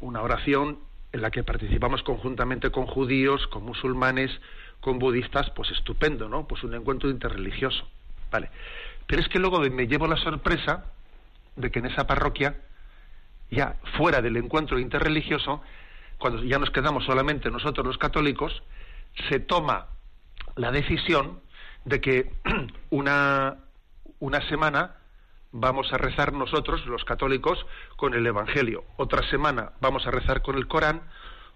[0.00, 0.78] una oración
[1.12, 4.30] en la que participamos conjuntamente con judíos, con musulmanes,
[4.80, 6.46] con budistas, pues estupendo, ¿no?
[6.46, 7.86] Pues un encuentro interreligioso,
[8.30, 8.50] ¿vale?
[9.06, 10.86] Pero es que luego me llevo la sorpresa
[11.56, 12.56] de que en esa parroquia,
[13.50, 15.62] ya fuera del encuentro interreligioso,
[16.22, 18.62] cuando ya nos quedamos solamente nosotros los católicos,
[19.28, 19.88] se toma
[20.54, 21.40] la decisión
[21.84, 22.30] de que
[22.90, 23.56] una,
[24.20, 24.98] una semana
[25.50, 28.84] vamos a rezar nosotros, los católicos, con el Evangelio.
[28.98, 31.02] Otra semana vamos a rezar con el Corán.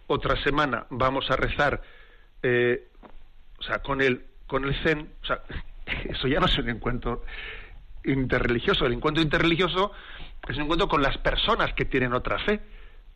[0.09, 1.81] Otra semana vamos a rezar,
[2.42, 2.88] eh,
[3.61, 5.12] o sea, con el, con el Zen.
[5.22, 5.42] O sea,
[6.11, 7.22] eso ya no es un encuentro
[8.02, 8.85] interreligioso.
[8.85, 9.92] El encuentro interreligioso
[10.48, 12.61] es un encuentro con las personas que tienen otra fe.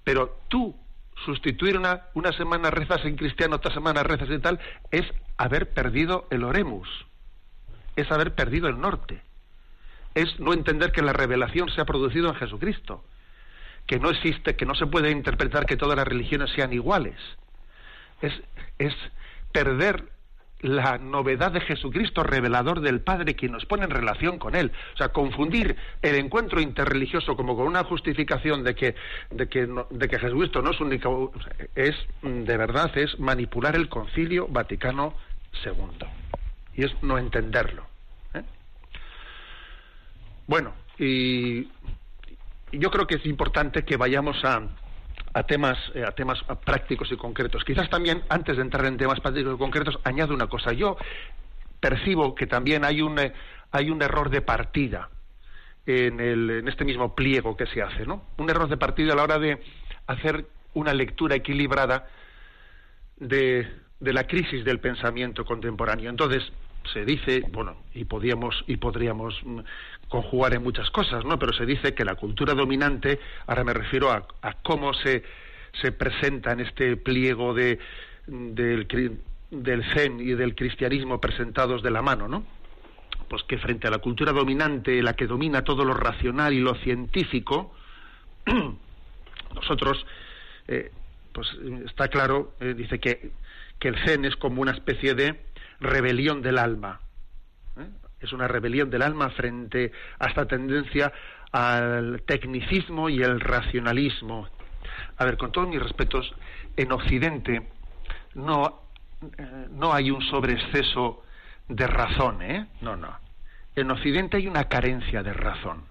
[0.04, 0.76] Pero tú
[1.24, 5.04] sustituir una, una semana rezas en cristiano, otra semana rezas en tal, es
[5.36, 6.88] haber perdido el oremus,
[7.96, 9.22] es haber perdido el norte
[10.14, 13.04] es no entender que la revelación se ha producido en Jesucristo,
[13.86, 17.16] que no existe, que no se puede interpretar que todas las religiones sean iguales.
[18.20, 18.32] Es,
[18.78, 18.94] es
[19.52, 20.08] perder
[20.62, 24.72] la novedad de Jesucristo, revelador del Padre, quien nos pone en relación con Él.
[24.94, 28.94] O sea, confundir el encuentro interreligioso como con una justificación de que,
[29.30, 31.32] de que, de que Jesucristo no es único,
[31.74, 35.14] es, de verdad, es manipular el concilio Vaticano
[35.64, 36.06] II.
[36.74, 37.84] Y es no entenderlo.
[40.46, 41.68] Bueno, y
[42.72, 44.62] yo creo que es importante que vayamos a,
[45.32, 47.64] a temas, eh, a temas prácticos y concretos.
[47.64, 50.72] Quizás también, antes de entrar en temas prácticos y concretos, añado una cosa.
[50.72, 50.96] Yo
[51.78, 53.32] percibo que también hay un, eh,
[53.70, 55.08] hay un error de partida
[55.86, 58.24] en, el, en este mismo pliego que se hace, ¿no?
[58.38, 59.60] Un error de partida a la hora de
[60.06, 62.06] hacer una lectura equilibrada
[63.16, 66.10] de, de la crisis del pensamiento contemporáneo.
[66.10, 66.42] Entonces,
[66.92, 69.60] se dice, bueno, y podíamos y podríamos mm,
[70.08, 71.38] conjugar en muchas cosas, ¿no?
[71.38, 74.26] Pero se dice que la cultura dominante, ahora me refiero a,
[74.62, 75.22] cómo se,
[75.80, 77.78] se presenta en este pliego de,
[78.26, 79.18] del,
[79.50, 82.44] del zen y del cristianismo presentados de la mano, ¿no?
[83.28, 86.74] Pues que frente a la cultura dominante, la que domina todo lo racional y lo
[86.74, 87.72] científico,
[89.54, 90.04] nosotros,
[90.66, 90.90] eh,
[91.32, 91.48] pues
[91.86, 93.30] está claro, eh, dice que,
[93.78, 95.49] que el zen es como una especie de
[95.80, 97.00] rebelión del alma.
[97.78, 97.88] ¿eh?
[98.20, 101.12] Es una rebelión del alma frente a esta tendencia
[101.52, 104.48] al tecnicismo y el racionalismo.
[105.16, 106.32] A ver, con todos mis respetos,
[106.76, 107.68] en Occidente
[108.34, 108.82] no,
[109.22, 111.24] eh, no hay un sobreexceso
[111.68, 112.66] de razón, ¿eh?
[112.80, 113.16] No, no.
[113.76, 115.84] En Occidente hay una carencia de razón.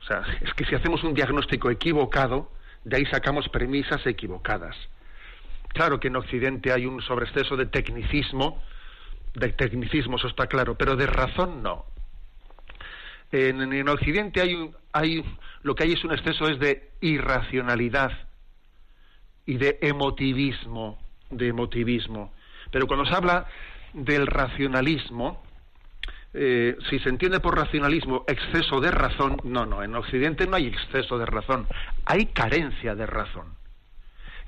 [0.00, 2.50] O sea, es que si hacemos un diagnóstico equivocado,
[2.84, 4.76] de ahí sacamos premisas equivocadas.
[5.68, 8.62] Claro que en Occidente hay un sobreexceso de tecnicismo,
[9.34, 11.86] de tecnicismo, eso está claro, pero de razón no.
[13.30, 15.24] En, Occidente hay, hay,
[15.62, 18.12] lo que hay es un exceso es de irracionalidad
[19.44, 20.98] y de emotivismo,
[21.30, 22.32] de emotivismo.
[22.70, 23.46] Pero cuando se habla
[23.92, 25.42] del racionalismo,
[26.34, 30.66] eh, si se entiende por racionalismo exceso de razón, no, no, en Occidente no hay
[30.66, 31.66] exceso de razón,
[32.04, 33.57] hay carencia de razón.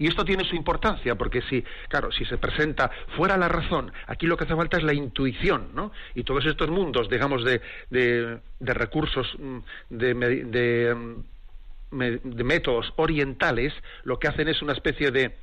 [0.00, 4.26] Y esto tiene su importancia, porque si, claro, si se presenta fuera la razón, aquí
[4.26, 5.92] lo que hace falta es la intuición, ¿no?
[6.14, 7.60] Y todos estos mundos, digamos, de,
[7.90, 8.40] de,
[8.74, 9.58] recursos, mm,
[9.90, 15.36] de, de, mm, de métodos orientales, lo que hacen es una especie de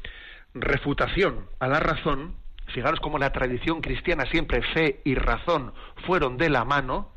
[0.55, 2.33] refutación a la razón.
[2.73, 5.71] Fijaros cómo la tradición cristiana siempre fe y razón
[6.07, 7.11] fueron de la mano.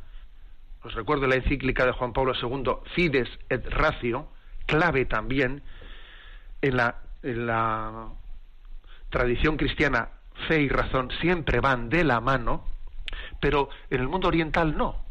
[0.83, 4.29] Os recuerdo la encíclica de Juan Pablo II, Fides et Ratio,
[4.67, 5.63] clave también
[6.61, 8.09] en la la
[9.11, 10.09] tradición cristiana
[10.49, 12.65] fe y razón siempre van de la mano,
[13.41, 15.05] pero en el mundo oriental no.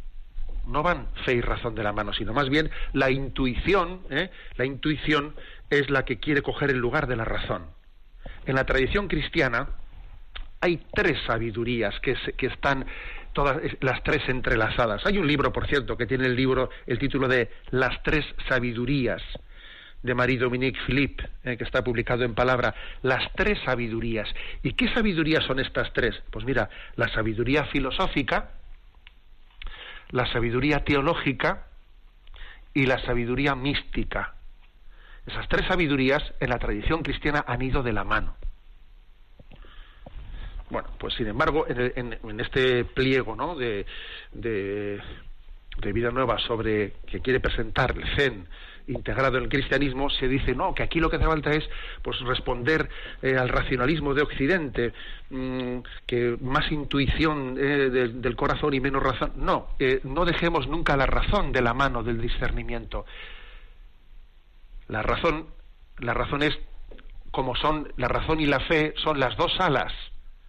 [0.68, 4.30] No van fe y razón de la mano, sino más bien la intuición, ¿eh?
[4.56, 5.34] la intuición
[5.70, 7.66] es la que quiere coger el lugar de la razón.
[8.46, 9.68] En la tradición cristiana
[10.62, 12.86] hay tres sabidurías que, que están
[13.34, 15.06] todas las tres entrelazadas.
[15.06, 19.22] Hay un libro, por cierto, que tiene el libro el título de Las tres sabidurías
[20.02, 24.30] de Marie-Dominique Philippe, eh, que está publicado en palabra, las tres sabidurías.
[24.64, 26.16] ¿Y qué sabidurías son estas tres?
[26.32, 28.52] Pues mira, la sabiduría filosófica,
[30.12, 31.68] la sabiduría teológica
[32.74, 34.36] y la sabiduría mística.
[35.26, 38.36] Esas tres sabidurías en la tradición cristiana han ido de la mano.
[40.70, 43.56] Bueno, pues sin embargo, en, este pliego ¿no?
[43.56, 43.86] de,
[44.32, 45.02] de,
[45.94, 48.48] vida nueva sobre que quiere presentar el Zen
[48.90, 51.68] integrado en el cristianismo, se dice no, que aquí lo que hace falta es
[52.02, 52.90] pues responder
[53.22, 54.94] eh, al racionalismo de Occidente,
[55.30, 59.34] mm, que más intuición eh, del corazón y menos razón.
[59.38, 63.06] No, eh, no dejemos nunca la razón de la mano del discernimiento.
[64.88, 65.48] La razón,
[66.00, 66.58] la razón es
[67.32, 69.94] como son la razón y la fe son las dos alas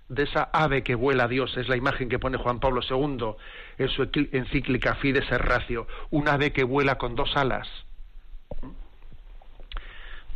[0.08, 3.36] de esa ave que vuela a Dios, es la imagen que pone Juan Pablo II
[3.78, 7.68] en su encíclica Fides Ratio, un ave que vuela con dos alas.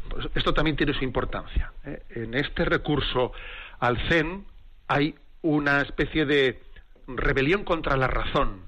[0.09, 1.73] Pues esto también tiene su importancia.
[1.85, 2.03] ¿eh?
[2.11, 3.33] En este recurso
[3.81, 4.45] al Zen
[4.89, 6.63] hay una especie de
[7.07, 8.63] rebelión contra la razón.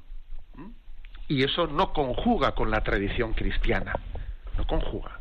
[1.28, 3.94] Y eso no conjuga con la tradición cristiana.
[4.56, 5.20] No conjuga.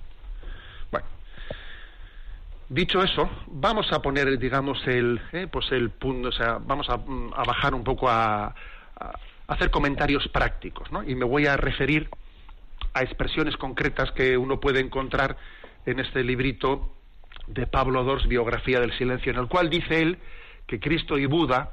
[2.68, 6.98] Dicho eso, vamos a poner, digamos, el, eh, pues el punto, o sea, vamos a,
[7.46, 8.56] bajar un poco a,
[9.48, 11.04] hacer comentarios prácticos, ¿no?
[11.04, 12.10] Y me voy a referir
[12.96, 15.38] a expresiones concretas que uno puede encontrar
[15.86, 16.96] en este librito
[17.46, 20.18] de Pablo Dors, Biografía del Silencio, en el cual dice él
[20.66, 21.72] que Cristo y Buda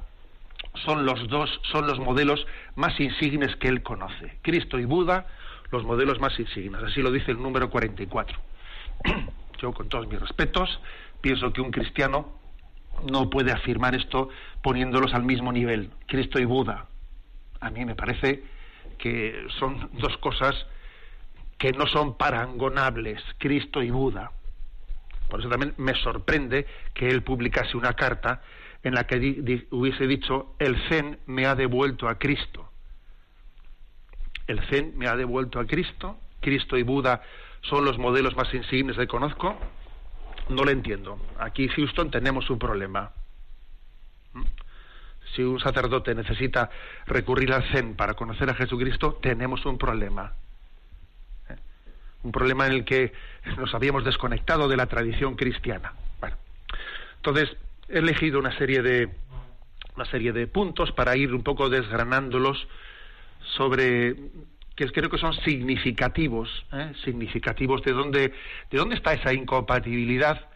[0.84, 4.38] son los dos, son los modelos más insignes que él conoce.
[4.42, 5.26] Cristo y Buda,
[5.70, 6.82] los modelos más insignes.
[6.82, 8.38] Así lo dice el número 44.
[9.60, 10.80] Yo, con todos mis respetos,
[11.20, 12.32] pienso que un cristiano
[13.08, 14.28] no puede afirmar esto
[14.60, 16.86] poniéndolos al mismo nivel, Cristo y Buda.
[17.60, 18.42] A mí me parece
[18.98, 20.66] que son dos cosas
[21.62, 24.32] que no son parangonables, Cristo y Buda.
[25.30, 28.42] Por eso también me sorprende que él publicase una carta
[28.82, 32.68] en la que hubiese dicho, el Zen me ha devuelto a Cristo.
[34.48, 37.22] El Zen me ha devuelto a Cristo, Cristo y Buda
[37.60, 39.56] son los modelos más insignes que conozco,
[40.48, 41.16] no lo entiendo.
[41.38, 43.12] Aquí, Houston, tenemos un problema.
[44.32, 44.42] ¿Mm?
[45.36, 46.70] Si un sacerdote necesita
[47.06, 50.32] recurrir al Zen para conocer a Jesucristo, tenemos un problema.
[52.22, 53.12] Un problema en el que
[53.56, 55.92] nos habíamos desconectado de la tradición cristiana.
[56.20, 56.36] Bueno,
[57.16, 57.56] entonces
[57.88, 59.10] he elegido una serie de
[59.96, 62.66] una serie de puntos para ir un poco desgranándolos
[63.56, 64.16] sobre
[64.76, 66.92] que creo que son significativos, ¿eh?
[67.04, 68.32] significativos de dónde,
[68.70, 70.48] de dónde está esa incompatibilidad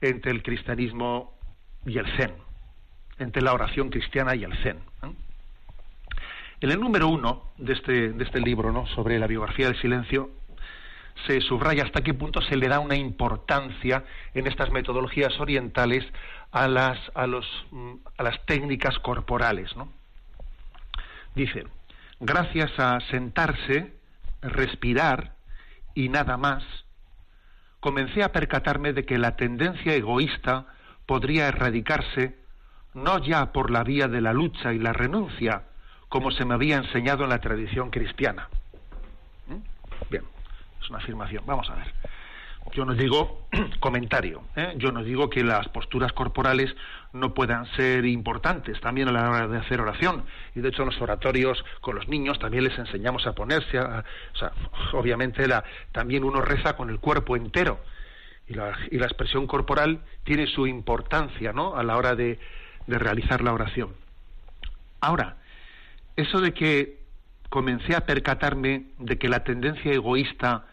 [0.00, 1.38] entre el cristianismo
[1.86, 2.34] y el zen,
[3.18, 4.76] entre la oración cristiana y el zen.
[5.02, 5.12] ¿eh?
[6.60, 8.86] En el número uno de este, de este libro, ¿no?
[8.88, 10.30] sobre la biografía del silencio,
[11.26, 16.04] se subraya hasta qué punto se le da una importancia en estas metodologías orientales
[16.52, 17.46] a las, a los,
[18.16, 19.74] a las técnicas corporales.
[19.76, 19.88] ¿no?
[21.34, 21.64] Dice,
[22.20, 23.92] gracias a sentarse,
[24.42, 25.34] respirar
[25.94, 26.62] y nada más,
[27.80, 30.66] comencé a percatarme de que la tendencia egoísta
[31.06, 32.36] podría erradicarse
[32.94, 35.64] no ya por la vía de la lucha y la renuncia,
[36.08, 38.48] como se me había enseñado en la tradición cristiana.
[39.48, 39.73] ¿Mm?
[40.84, 41.44] Es una afirmación.
[41.46, 41.86] Vamos a ver.
[42.72, 43.46] Yo no digo
[43.80, 44.74] comentario, ¿eh?
[44.76, 46.74] yo no digo que las posturas corporales
[47.12, 50.24] no puedan ser importantes también a la hora de hacer oración.
[50.54, 54.04] Y de hecho en los oratorios con los niños también les enseñamos a ponerse, a,
[54.34, 54.52] o sea,
[54.92, 55.46] obviamente
[55.92, 57.80] también uno reza con el cuerpo entero.
[58.46, 61.76] Y la, y la expresión corporal tiene su importancia ¿no?
[61.76, 62.38] a la hora de,
[62.86, 63.94] de realizar la oración.
[65.00, 65.36] Ahora,
[66.16, 66.98] eso de que
[67.48, 70.66] comencé a percatarme de que la tendencia egoísta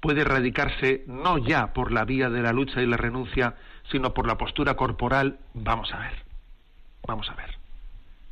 [0.00, 3.54] puede erradicarse no ya por la vía de la lucha y la renuncia,
[3.90, 6.24] sino por la postura corporal, vamos a ver.
[7.06, 7.50] Vamos a ver.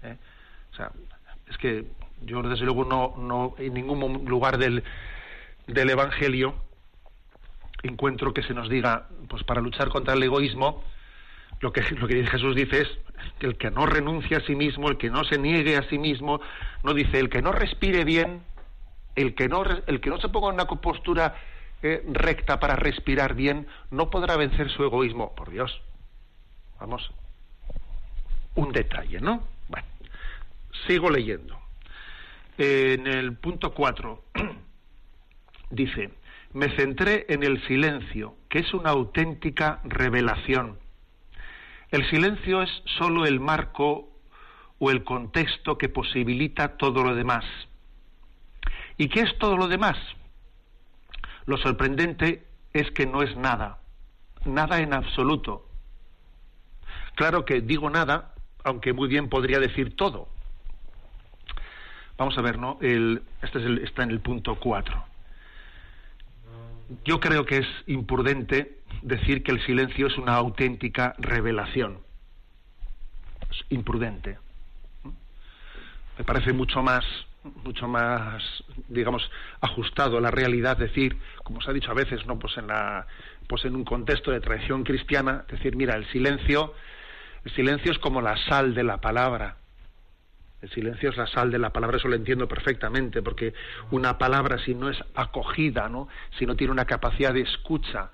[0.02, 0.16] ¿eh?
[0.72, 0.90] O sea,
[1.48, 1.84] es que
[2.22, 4.82] yo desde luego no, no en ningún lugar del,
[5.66, 6.54] del Evangelio
[7.82, 10.82] encuentro que se nos diga, pues para luchar contra el egoísmo,
[11.60, 12.88] lo que, lo que Jesús dice es
[13.38, 15.98] que el que no renuncie a sí mismo, el que no se niegue a sí
[15.98, 16.40] mismo,
[16.82, 18.42] no dice el que no respire bien,
[19.16, 21.34] el que no, el que no se ponga en una postura
[22.08, 25.34] recta para respirar bien, no podrá vencer su egoísmo.
[25.34, 25.80] Por Dios.
[26.80, 27.10] Vamos.
[28.56, 29.42] un detalle, ¿no?
[29.68, 29.86] Bueno,
[30.86, 31.58] sigo leyendo.
[32.56, 34.24] En el punto 4
[35.70, 36.10] dice,
[36.52, 40.78] me centré en el silencio, que es una auténtica revelación.
[41.90, 44.08] El silencio es sólo el marco
[44.78, 47.44] o el contexto que posibilita todo lo demás.
[48.96, 49.96] ¿Y qué es todo lo demás?
[51.46, 53.78] Lo sorprendente es que no es nada,
[54.44, 55.68] nada en absoluto.
[57.14, 58.34] Claro que digo nada,
[58.64, 60.28] aunque muy bien podría decir todo.
[62.16, 62.78] Vamos a ver, ¿no?
[62.80, 65.14] Este es el, está en el punto 4
[67.04, 71.98] yo creo que es imprudente decir que el silencio es una auténtica revelación.
[73.50, 74.38] Es imprudente.
[76.18, 77.04] Me parece mucho más,
[77.44, 78.42] mucho más,
[78.88, 79.30] digamos,
[79.60, 83.06] ajustado a la realidad decir, como se ha dicho a veces, no, pues en la,
[83.46, 86.74] pues en un contexto de tradición cristiana, decir, mira, el silencio,
[87.44, 89.56] el silencio es como la sal de la palabra.
[90.62, 93.52] El silencio es la sal de la palabra, eso lo entiendo perfectamente, porque
[93.90, 96.08] una palabra si no es acogida, ¿no?
[96.38, 98.10] si no tiene una capacidad de escucha,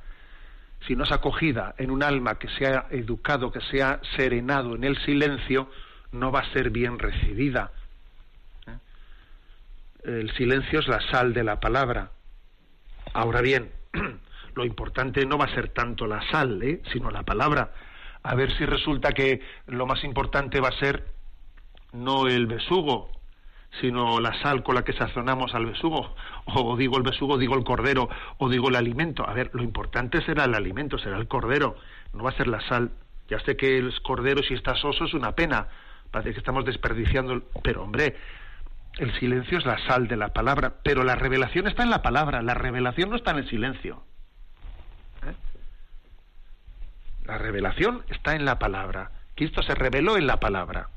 [0.87, 4.99] si no es acogida en un alma que sea educado, que sea serenado en el
[5.05, 5.71] silencio,
[6.11, 7.71] no va a ser bien recibida.
[10.05, 12.13] El silencio es la sal de la palabra.
[13.13, 13.71] Ahora bien,
[14.55, 16.81] lo importante no va a ser tanto la sal, ¿eh?
[16.93, 17.73] sino la palabra.
[18.23, 21.07] A ver si resulta que lo más importante va a ser
[21.93, 23.11] no el besugo,
[23.81, 26.15] sino la sal con la que sazonamos al besugo,
[26.47, 29.29] o digo el besugo, digo el cordero, o digo el alimento.
[29.29, 31.77] A ver, lo importante será el alimento, será el cordero,
[32.13, 32.91] no va a ser la sal.
[33.29, 35.69] Ya sé que el cordero, si está soso, es una pena,
[36.11, 38.17] parece que estamos desperdiciando, pero hombre,
[38.99, 42.43] el silencio es la sal de la palabra, pero la revelación está en la palabra,
[42.43, 44.03] la revelación no está en el silencio.
[45.27, 45.35] ¿Eh?
[47.25, 49.13] La revelación está en la palabra.
[49.35, 50.89] Cristo se reveló en la palabra.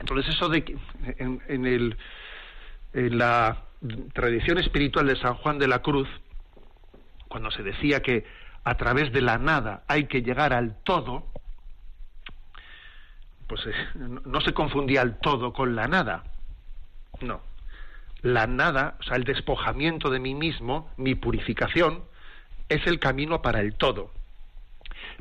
[0.00, 0.76] Entonces eso de que
[1.18, 1.96] en, el,
[2.94, 3.64] en la
[4.12, 6.08] tradición espiritual de San Juan de la Cruz,
[7.28, 8.24] cuando se decía que
[8.64, 11.26] a través de la nada hay que llegar al todo,
[13.48, 16.24] pues eh, no se confundía el todo con la nada.
[17.20, 17.40] No.
[18.22, 22.04] La nada, o sea, el despojamiento de mí mismo, mi purificación,
[22.68, 24.12] es el camino para el todo.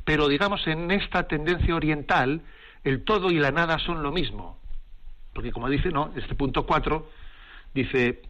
[0.04, 2.42] Pero digamos, en esta tendencia oriental,
[2.84, 4.60] el todo y la nada son lo mismo.
[5.34, 7.10] Porque como dice, no, este punto 4
[7.74, 8.22] dice,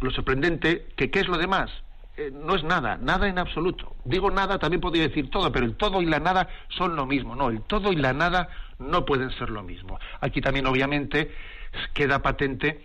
[0.00, 1.70] lo sorprendente, que ¿qué es lo demás?
[2.16, 3.96] Eh, no es nada, nada en absoluto.
[4.04, 7.34] Digo nada, también podría decir todo, pero el todo y la nada son lo mismo.
[7.34, 8.48] No, el todo y la nada
[8.78, 9.98] no pueden ser lo mismo.
[10.20, 11.32] Aquí también, obviamente,
[11.92, 12.84] queda patente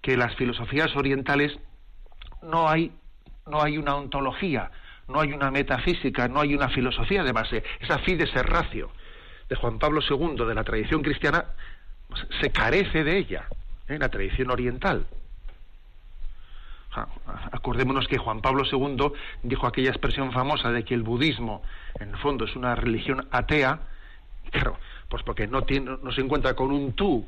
[0.00, 1.58] que las filosofías orientales
[2.42, 2.92] no hay,
[3.46, 4.70] no hay una ontología,
[5.08, 7.64] no hay una metafísica, no hay una filosofía de base.
[7.80, 8.90] Esa fides ratio
[9.48, 11.44] de Juan Pablo II, de la tradición cristiana,
[12.40, 13.48] se carece de ella
[13.88, 13.98] en ¿eh?
[13.98, 15.06] la tradición oriental.
[16.92, 19.12] Acordémonos que Juan Pablo II
[19.42, 21.62] dijo aquella expresión famosa de que el budismo,
[22.00, 23.80] en el fondo, es una religión atea,
[24.50, 24.76] claro,
[25.08, 27.26] pues porque no, se encuentra con un tú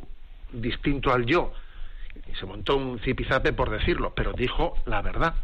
[0.53, 1.53] distinto al yo,
[2.31, 5.35] y se montó un zipizape por decirlo, pero dijo la verdad.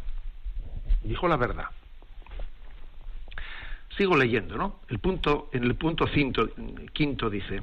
[1.03, 1.67] Dijo la verdad.
[3.97, 4.81] Sigo leyendo, ¿no?
[4.89, 6.07] El punto, en el punto
[6.93, 7.63] quinto dice,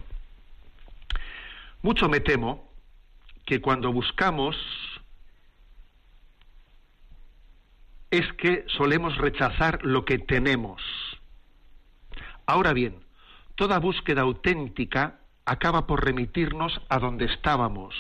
[1.81, 2.69] mucho me temo
[3.45, 4.55] que cuando buscamos
[8.11, 10.81] es que solemos rechazar lo que tenemos.
[12.45, 13.03] Ahora bien,
[13.55, 17.95] toda búsqueda auténtica acaba por remitirnos a donde estábamos.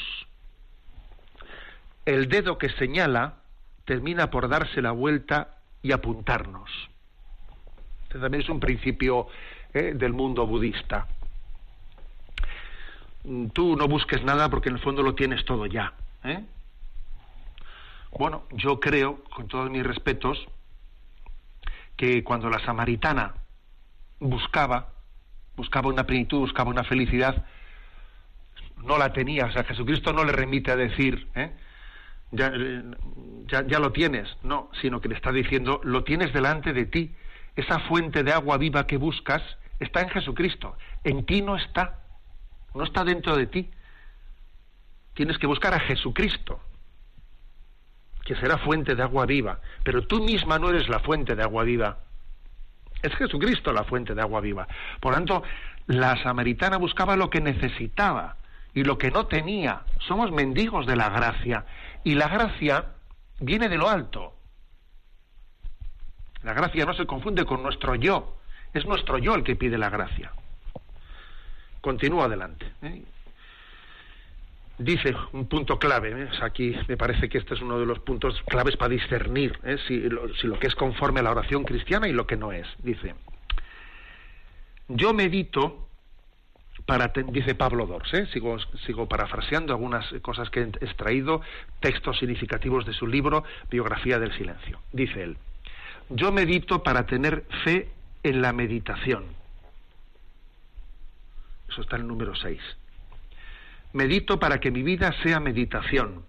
[2.05, 3.35] El dedo que señala
[3.85, 6.69] termina por darse la vuelta y apuntarnos.
[8.03, 9.27] Este también es un principio
[9.73, 11.07] eh, del mundo budista.
[13.53, 15.93] Tú no busques nada porque en el fondo lo tienes todo ya.
[16.23, 16.43] ¿eh?
[18.17, 20.45] Bueno, yo creo, con todos mis respetos,
[21.97, 23.33] que cuando la samaritana
[24.19, 24.93] buscaba,
[25.55, 27.45] buscaba una plenitud, buscaba una felicidad,
[28.83, 29.45] no la tenía.
[29.45, 31.51] O sea, Jesucristo no le remite a decir, ¿eh?
[32.31, 32.53] ya,
[33.47, 37.13] ya, ya lo tienes, no, sino que le está diciendo, lo tienes delante de ti.
[37.55, 39.41] Esa fuente de agua viva que buscas
[39.79, 41.99] está en Jesucristo, en ti no está
[42.75, 43.71] no está dentro de ti.
[45.13, 46.59] Tienes que buscar a Jesucristo,
[48.25, 51.63] que será fuente de agua viva, pero tú misma no eres la fuente de agua
[51.63, 51.99] viva.
[53.01, 54.67] Es Jesucristo la fuente de agua viva.
[54.99, 55.43] Por tanto,
[55.85, 58.37] la samaritana buscaba lo que necesitaba
[58.73, 59.83] y lo que no tenía.
[59.99, 61.65] Somos mendigos de la gracia
[62.03, 62.85] y la gracia
[63.39, 64.33] viene de lo alto.
[66.41, 68.37] La gracia no se confunde con nuestro yo,
[68.73, 70.31] es nuestro yo el que pide la gracia.
[71.79, 72.71] Continúo adelante.
[72.81, 73.03] ¿eh?
[74.77, 76.29] Dice un punto clave, ¿eh?
[76.41, 79.77] aquí me parece que este es uno de los puntos claves para discernir ¿eh?
[79.87, 82.51] si, lo, si lo que es conforme a la oración cristiana y lo que no
[82.51, 82.67] es.
[82.79, 83.15] Dice,
[84.89, 85.87] yo medito
[86.85, 88.27] para, dice Pablo Dors, ¿eh?
[88.33, 91.41] sigo, sigo parafraseando algunas cosas que he extraído,
[91.79, 94.81] textos significativos de su libro Biografía del Silencio.
[94.91, 95.37] Dice él,
[96.09, 97.89] yo medito para tener fe
[98.23, 99.23] en la meditación.
[101.69, 102.59] Eso está en el número 6.
[103.95, 106.25] Medito para que mi vida sea meditación.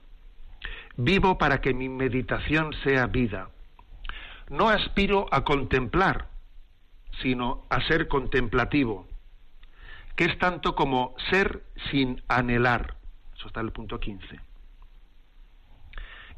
[0.97, 3.51] Vivo para que mi meditación sea vida.
[4.49, 6.29] No aspiro a contemplar,
[7.21, 9.07] sino a ser contemplativo
[10.17, 12.97] que es tanto como ser sin anhelar.
[13.37, 14.41] Eso está en el punto 15.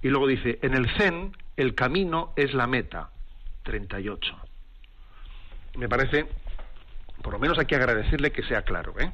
[0.02, 3.10] Y luego dice, en el Zen el camino es la meta.
[3.62, 4.36] 38.
[5.76, 6.26] Me parece,
[7.22, 9.12] por lo menos hay que agradecerle que sea claro, ¿eh?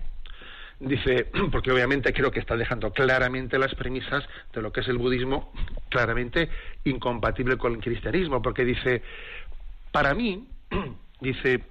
[0.81, 4.99] Dice, porque obviamente creo que está dejando claramente las premisas de lo que es el
[4.99, 5.53] budismo,
[5.89, 6.49] claramente
[6.85, 9.03] incompatible con el cristianismo, porque dice,
[9.93, 10.49] para mí,
[11.21, 11.65] dice,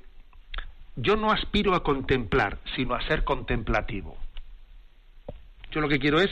[0.95, 4.17] yo no aspiro a contemplar, sino a ser contemplativo.
[5.71, 6.29] Yo lo que quiero es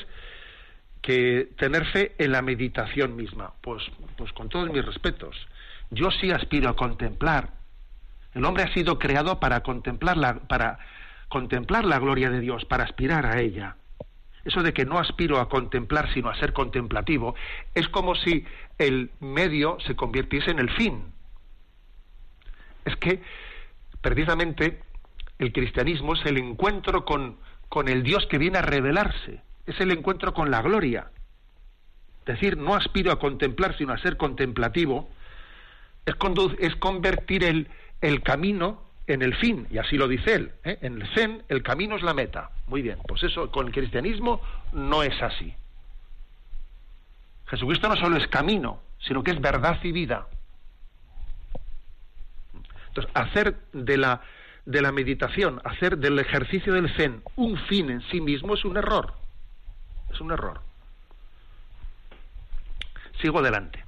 [1.01, 3.53] que tener fe en la meditación misma.
[3.61, 3.83] Pues,
[4.17, 5.35] pues con todos mis respetos.
[5.89, 7.49] Yo sí aspiro a contemplar.
[8.33, 10.79] El hombre ha sido creado para contemplar la, para
[11.31, 13.77] contemplar la gloria de Dios, para aspirar a ella.
[14.43, 17.35] Eso de que no aspiro a contemplar, sino a ser contemplativo,
[17.73, 18.45] es como si
[18.77, 21.05] el medio se convirtiese en el fin.
[22.83, 23.21] Es que
[24.01, 24.81] precisamente
[25.39, 27.37] el cristianismo es el encuentro con,
[27.69, 31.11] con el Dios que viene a revelarse, es el encuentro con la gloria.
[32.25, 35.09] Decir, no aspiro a contemplar, sino a ser contemplativo,
[36.05, 36.15] es,
[36.59, 37.69] es convertir el,
[38.01, 40.51] el, camino en el fin, y así lo dice él.
[40.63, 40.79] ¿eh?
[40.81, 42.51] En el Zen, el camino es la meta.
[42.67, 44.41] Muy bien, pues eso con el cristianismo
[44.73, 45.53] no es así.
[47.47, 50.27] Jesucristo no solo es camino, sino que es verdad y vida.
[52.87, 54.21] Entonces, hacer de la,
[54.65, 58.77] de la meditación, hacer del ejercicio del zen un fin en sí mismo es un
[58.77, 59.13] error.
[60.13, 60.61] Es un error.
[63.21, 63.83] Sigo adelante.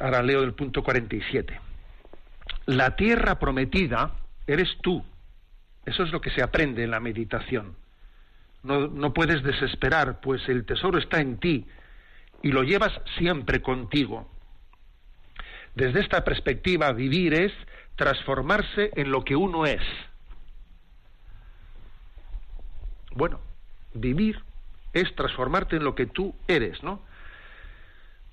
[0.00, 1.60] Ahora leo del punto 47.
[2.66, 4.12] La tierra prometida
[4.46, 5.04] eres tú.
[5.84, 7.76] Eso es lo que se aprende en la meditación.
[8.62, 11.66] No, no puedes desesperar, pues el tesoro está en ti
[12.42, 14.28] y lo llevas siempre contigo.
[15.76, 17.52] Desde esta perspectiva, vivir es
[17.94, 19.82] transformarse en lo que uno es.
[23.12, 23.40] Bueno,
[23.94, 24.42] vivir
[24.92, 27.02] es transformarte en lo que tú eres, ¿no?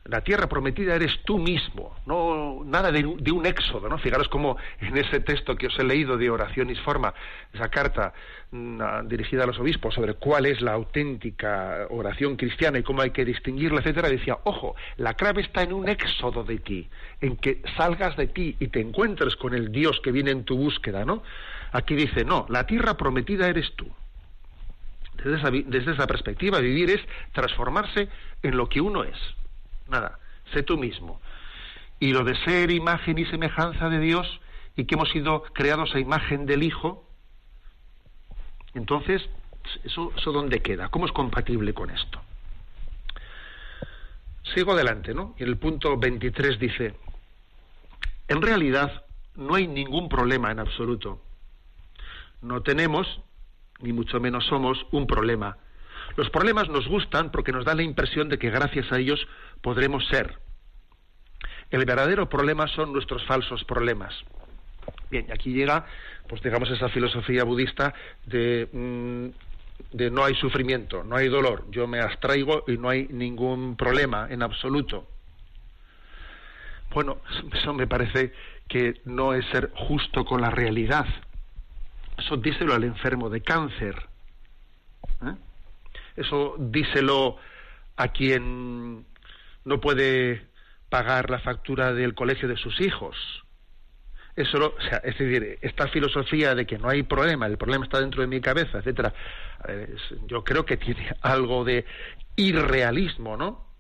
[0.06, 3.98] La tierra prometida eres tú mismo, no nada de, un éxodo, ¿no?
[3.98, 7.14] Fijaros como en ese texto que os he leído de Oraciones Forma,
[7.54, 8.14] esa carta
[8.52, 13.12] mm, dirigida a los obispos sobre cuál es la auténtica oración cristiana y cómo hay
[13.12, 16.90] que distinguirla, etcétera, decía, ojo, la clave está en un éxodo de ti,
[17.22, 20.58] en que salgas de ti y te encuentres con el Dios que viene en tu
[20.58, 21.24] búsqueda, ¿no?
[21.72, 23.88] Aquí dice, no, la tierra prometida eres tú.
[25.24, 27.00] Desde esa perspectiva, vivir es
[27.32, 28.10] transformarse
[28.42, 29.18] en lo que uno es
[29.88, 30.20] nada,
[30.54, 31.22] sé tú mismo.
[32.00, 34.40] Y lo de ser imagen y semejanza de Dios
[34.76, 37.08] y que hemos sido creados a imagen del Hijo,
[38.74, 39.22] entonces,
[39.84, 40.90] ¿eso, eso dónde queda?
[40.90, 42.22] ¿Cómo es compatible con esto?
[44.54, 45.36] Sigo adelante, ¿no?
[45.38, 46.96] Y el punto 23 dice,
[48.28, 49.06] en realidad
[49.36, 51.22] no hay ningún problema en absoluto.
[52.42, 53.22] No tenemos,
[53.80, 55.58] ni mucho menos somos, un problema.
[56.16, 59.28] Los problemas nos gustan porque nos da la impresión de que gracias a ellos
[59.62, 60.38] podremos ser.
[61.72, 64.14] El verdadero problema son nuestros falsos problemas.
[65.10, 65.86] Bien, aquí llega,
[66.28, 67.94] pues digamos, esa filosofía budista
[68.26, 73.08] de, mm, de no hay sufrimiento, no hay dolor, yo me abstraigo y no hay
[73.10, 75.08] ningún problema en absoluto.
[76.92, 77.18] Bueno,
[77.54, 78.34] eso me parece
[78.68, 81.08] que no es ser justo con la realidad.
[82.18, 83.96] Eso díselo al enfermo de cáncer.
[85.26, 85.34] ¿eh?
[86.16, 87.38] Eso díselo
[87.96, 89.06] a quien
[89.66, 90.48] no puede
[90.90, 93.16] pagar la factura del colegio de sus hijos.
[94.36, 98.28] Eso, es decir, esta filosofía de que no hay problema, el problema está dentro de
[98.28, 99.14] mi cabeza, etcétera,
[100.26, 101.86] yo creo que tiene algo de
[102.36, 103.74] irrealismo, ¿no?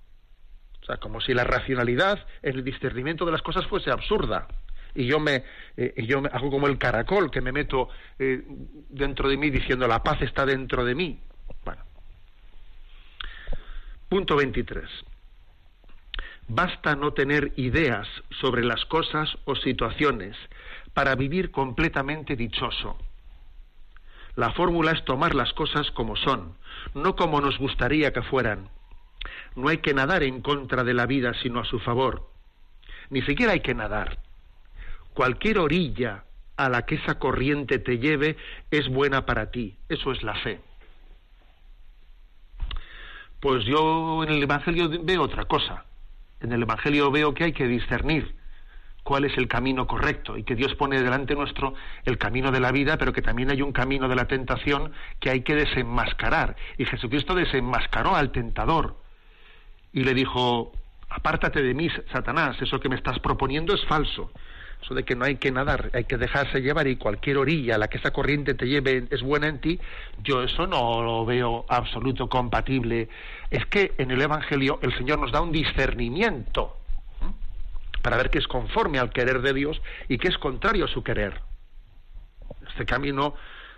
[0.81, 4.47] O sea, como si la racionalidad el discernimiento de las cosas fuese absurda.
[4.95, 5.43] Y yo me,
[5.77, 8.43] eh, yo me hago como el caracol que me meto eh,
[8.89, 11.19] dentro de mí diciendo la paz está dentro de mí.
[11.63, 11.92] Bueno.
[14.13, 14.87] Punto 23.
[16.47, 18.07] Basta no tener ideas
[18.41, 20.37] sobre las cosas o situaciones
[20.93, 22.95] para vivir completamente dichoso.
[24.35, 26.55] La fórmula es tomar las cosas como son,
[26.93, 28.69] no como nos gustaría que fueran.
[29.55, 32.29] No hay que nadar en contra de la vida, sino a su favor.
[33.09, 34.19] Ni siquiera hay que nadar.
[35.15, 38.37] Cualquier orilla a la que esa corriente te lleve
[38.69, 39.75] es buena para ti.
[39.89, 40.61] Eso es la fe.
[43.43, 45.83] Pues yo en el Evangelio veo otra cosa.
[46.39, 48.33] En el Evangelio veo que hay que discernir
[49.03, 51.73] cuál es el camino correcto y que Dios pone delante nuestro
[52.05, 55.29] el camino de la vida, pero que también hay un camino de la tentación que
[55.29, 56.55] hay que desenmascarar.
[56.77, 58.95] Y Jesucristo desenmascaró al tentador
[59.91, 60.71] y le dijo,
[61.09, 64.31] apártate de mí, Satanás, eso que me estás proponiendo es falso.
[64.83, 67.77] Eso de que no hay que nadar, hay que dejarse llevar y cualquier orilla a
[67.77, 69.79] la que esa corriente te lleve es buena en ti,
[70.21, 73.07] yo eso no lo veo absoluto compatible.
[73.49, 76.77] Es que en el Evangelio el Señor nos da un discernimiento
[78.01, 81.01] para ver qué es conforme al querer de Dios y qué es contrario a su
[81.01, 81.39] querer.
[82.67, 83.35] Este camino,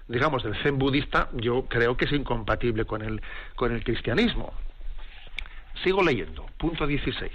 [0.08, 3.22] digamos, del zen budista, yo creo que es incompatible con el,
[3.56, 4.54] con el cristianismo.
[5.84, 7.32] Sigo leyendo, punto 16.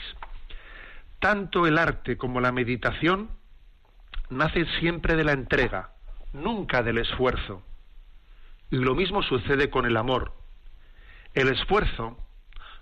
[1.21, 3.39] Tanto el arte como la meditación
[4.31, 5.91] nacen siempre de la entrega,
[6.33, 7.63] nunca del esfuerzo.
[8.71, 10.33] Y lo mismo sucede con el amor.
[11.35, 12.17] El esfuerzo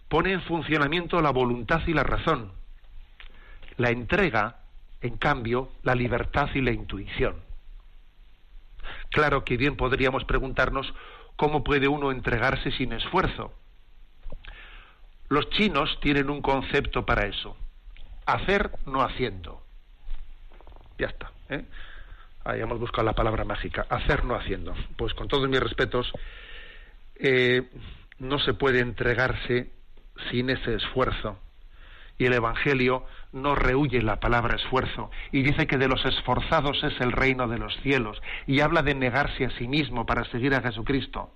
[0.08, 2.52] pone en funcionamiento la voluntad y la razón,
[3.76, 4.56] la entrega,
[5.00, 7.36] en cambio, la libertad y la intuición.
[9.10, 10.92] Claro que bien podríamos preguntarnos
[11.36, 13.52] cómo puede uno entregarse sin esfuerzo.
[15.28, 17.56] Los chinos tienen un concepto para eso.
[18.26, 19.62] Hacer no haciendo.
[20.98, 21.30] Ya está.
[21.48, 21.64] ¿Eh?
[22.44, 23.86] Hemos buscado la palabra mágica.
[23.90, 24.74] Hacer no haciendo.
[24.96, 26.10] Pues con todos mis respetos,
[27.16, 27.68] eh,
[28.18, 29.70] no se puede entregarse
[30.30, 31.38] sin ese esfuerzo.
[32.16, 37.00] Y el Evangelio no rehuye la palabra esfuerzo y dice que de los esforzados es
[37.00, 40.62] el reino de los cielos y habla de negarse a sí mismo para seguir a
[40.62, 41.30] Jesucristo.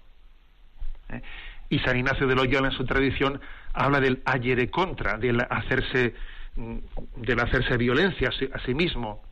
[1.11, 1.23] ¿Eh?
[1.69, 3.41] Y San Ignacio de Loyola en su tradición
[3.73, 6.15] habla del de contra, del hacerse,
[6.57, 6.79] mm,
[7.17, 9.23] del hacerse violencia a sí mismo.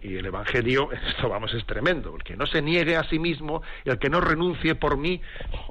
[0.00, 2.14] Y el Evangelio, esto vamos, es tremendo.
[2.16, 5.20] El que no se niegue a sí mismo el que no renuncie por mí.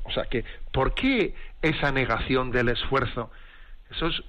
[0.04, 3.32] O sea que, ¿por qué esa negación del esfuerzo?
[3.90, 4.24] Eso es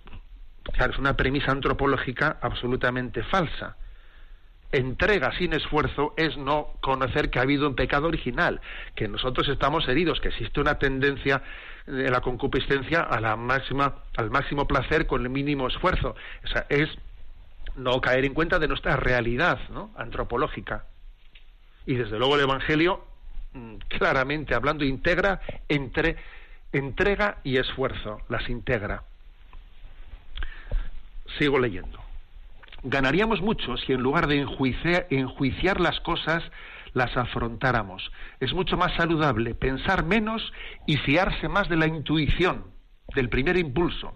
[0.90, 3.76] es una premisa antropológica absolutamente falsa.
[4.70, 8.60] Entrega sin esfuerzo es no conocer que ha habido un pecado original,
[8.94, 11.42] que nosotros estamos heridos, que existe una tendencia
[11.86, 16.14] de la concupiscencia a la máxima, al máximo placer con el mínimo esfuerzo.
[16.44, 16.88] O sea, es
[17.76, 19.90] no caer en cuenta de nuestra realidad ¿no?
[19.96, 20.84] antropológica.
[21.86, 23.04] Y desde luego el Evangelio,
[23.52, 26.16] mm, claramente hablando, integra entre
[26.72, 29.02] entrega y esfuerzo, las integra.
[31.38, 32.02] Sigo leyendo.
[32.82, 34.40] Ganaríamos mucho si en lugar de
[35.10, 36.42] enjuiciar, las cosas
[36.94, 38.10] las afrontáramos.
[38.40, 40.52] Es mucho más saludable pensar menos
[40.86, 42.64] y fiarse más de la intuición,
[43.14, 44.14] del primer impulso.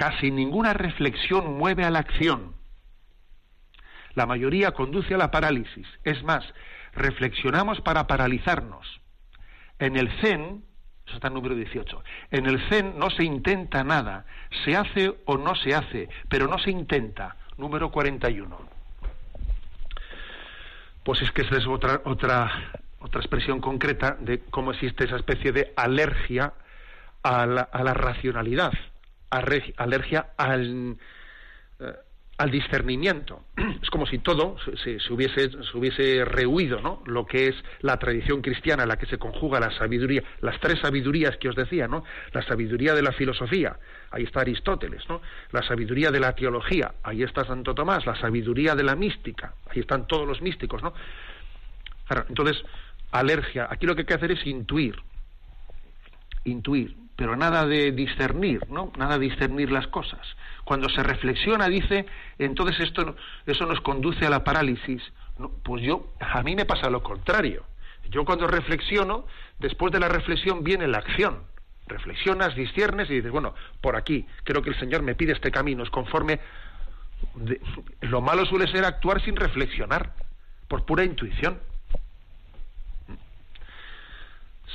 [0.00, 2.54] Casi ninguna reflexión mueve a la acción.
[4.14, 5.86] La mayoría conduce a la parálisis.
[6.04, 6.42] Es más,
[6.94, 9.02] reflexionamos para paralizarnos.
[9.78, 10.64] En el Zen,
[11.04, 12.02] eso está en número 18.
[12.30, 14.24] En el Zen no se intenta nada,
[14.64, 17.36] se hace o no se hace, pero no se intenta.
[17.58, 18.58] Número 41.
[21.04, 25.52] Pues es que esa es otra, otra, otra expresión concreta de cómo existe esa especie
[25.52, 26.54] de alergia
[27.22, 28.72] a la, a la racionalidad,
[29.30, 30.96] alergia al,
[31.78, 31.94] eh,
[32.50, 33.44] discernimiento.
[33.82, 37.02] Es como si todo se, hubiese, se hubiese rehuido, ¿no?
[37.06, 41.36] Lo que es la tradición cristiana, la que se conjuga la sabiduría, las tres sabidurías
[41.36, 42.04] que os decía, ¿no?
[42.32, 43.76] La sabiduría de la filosofía,
[44.10, 45.20] ahí está Aristóteles, ¿no?
[45.52, 49.80] La sabiduría de la teología, ahí está Santo Tomás, la sabiduría de la mística, ahí
[49.80, 50.92] están todos los místicos, ¿no?
[52.28, 52.62] Entonces,
[53.12, 54.96] alergia, aquí lo que hay que hacer es intuir,
[56.44, 58.92] intuir, pero nada de discernir, ¿no?
[58.96, 60.26] Nada de discernir las cosas.
[60.64, 62.06] Cuando se reflexiona, dice,
[62.38, 63.14] entonces esto,
[63.44, 65.02] eso nos conduce a la parálisis.
[65.62, 67.62] pues yo, a mí me pasa lo contrario.
[68.08, 69.26] Yo cuando reflexiono,
[69.58, 71.42] después de la reflexión viene la acción.
[71.88, 75.82] Reflexionas, disciernes y dices, bueno, por aquí, creo que el Señor me pide este camino,
[75.82, 76.40] es conforme...
[78.00, 80.14] lo malo suele ser actuar sin reflexionar,
[80.68, 81.58] por pura intuición.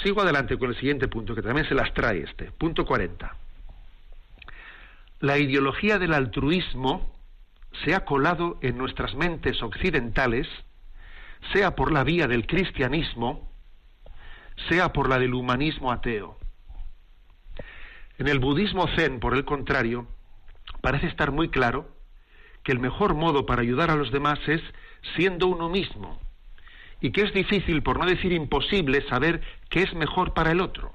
[0.03, 2.51] Sigo adelante con el siguiente punto, que también se las trae este.
[2.51, 3.35] Punto 40.
[5.21, 7.13] La ideología del altruismo
[7.83, 10.47] se ha colado en nuestras mentes occidentales,
[11.53, 13.49] sea por la vía del cristianismo,
[14.69, 16.37] sea por la del humanismo ateo.
[18.17, 20.07] En el budismo zen, por el contrario,
[20.81, 21.89] parece estar muy claro
[22.63, 24.61] que el mejor modo para ayudar a los demás es
[25.15, 26.19] siendo uno mismo
[27.01, 30.93] y que es difícil, por no decir imposible, saber qué es mejor para el otro.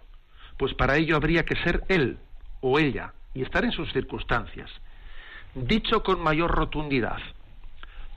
[0.56, 2.18] Pues para ello habría que ser él
[2.60, 4.70] o ella y estar en sus circunstancias.
[5.54, 7.18] Dicho con mayor rotundidad,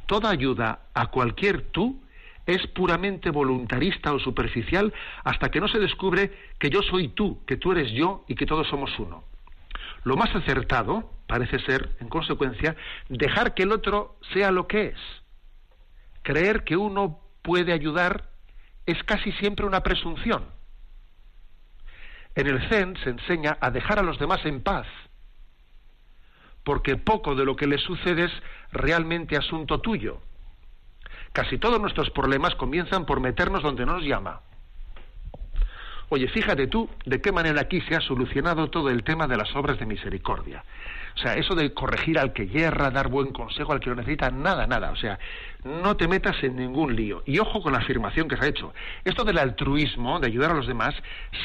[0.05, 2.01] toda ayuda a cualquier tú
[2.45, 7.57] es puramente voluntarista o superficial hasta que no se descubre que yo soy tú, que
[7.57, 9.23] tú eres yo y que todos somos uno.
[10.03, 12.75] Lo más acertado parece ser, en consecuencia,
[13.09, 14.99] dejar que el otro sea lo que es.
[16.21, 18.29] Creer que uno puede ayudar
[18.87, 20.45] es casi siempre una presunción.
[22.35, 24.87] En el Zen se enseña a dejar a los demás en paz,
[26.63, 28.31] porque poco de lo que les sucede es
[28.71, 30.19] realmente asunto tuyo.
[31.31, 34.41] Casi todos nuestros problemas comienzan por meternos donde nos llama.
[36.09, 39.55] Oye, fíjate tú de qué manera aquí se ha solucionado todo el tema de las
[39.55, 40.63] obras de misericordia.
[41.15, 44.31] O sea, eso de corregir al que yerra, dar buen consejo al que lo necesita,
[44.31, 44.91] nada, nada.
[44.91, 45.19] O sea,
[45.63, 47.23] no te metas en ningún lío.
[47.25, 48.73] Y ojo con la afirmación que se ha hecho.
[49.03, 50.95] Esto del altruismo, de ayudar a los demás,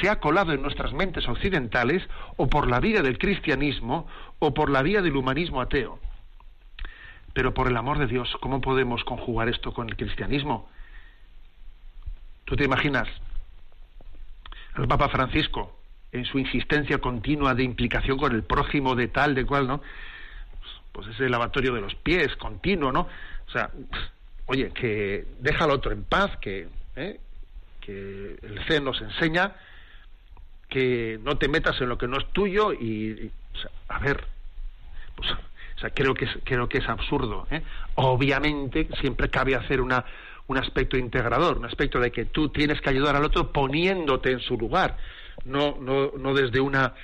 [0.01, 2.03] se ha colado en nuestras mentes occidentales
[2.37, 4.07] o por la vía del cristianismo
[4.39, 5.99] o por la vía del humanismo ateo.
[7.35, 10.69] Pero por el amor de Dios, ¿cómo podemos conjugar esto con el cristianismo?
[12.47, 13.09] ¿Tú te imaginas
[14.79, 15.78] el Papa Francisco,
[16.13, 19.83] en su insistencia continua de implicación con el prójimo de tal, de cual, ¿no?
[20.93, 23.09] Pues ese lavatorio de los pies continuo, ¿no?
[23.47, 23.71] O sea,
[24.47, 27.21] oye, que deja al otro en paz, que, ¿eh?
[27.81, 29.53] que el CEN nos enseña
[30.69, 33.31] que no te metas en lo que no es tuyo y,
[33.89, 34.27] a ver,
[35.15, 37.47] pues, o sea, creo que es, creo que es absurdo.
[37.51, 37.63] ¿eh?
[37.95, 40.05] Obviamente siempre cabe hacer una
[40.49, 44.41] un aspecto integrador, un aspecto de que tú tienes que ayudar al otro poniéndote en
[44.41, 44.97] su lugar,
[45.49, 46.95] no, no, no desde una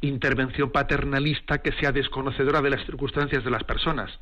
[0.00, 4.18] intervención paternalista que sea desconocedora de las circunstancias de las personas.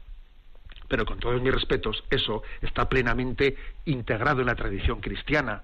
[0.89, 5.63] Pero con todos mis respetos, eso está plenamente integrado en la tradición cristiana.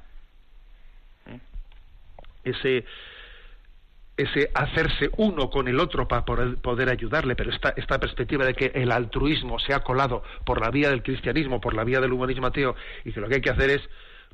[1.26, 1.38] ¿Eh?
[2.44, 2.84] Ese,
[4.16, 8.72] ese hacerse uno con el otro para poder, ayudarle, pero esta, esta perspectiva de que
[8.74, 12.46] el altruismo se ha colado por la vía del cristianismo, por la vía del humanismo
[12.46, 12.74] ateo,
[13.04, 13.82] y que lo que hay que hacer es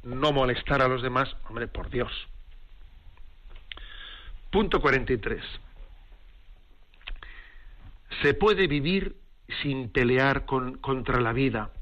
[0.02, 2.10] no molestar a los demás, hombre, por Dios.
[4.54, 5.42] Punto 43.
[8.22, 9.16] Se puede vivir
[9.60, 11.72] sin pelear contra la vida.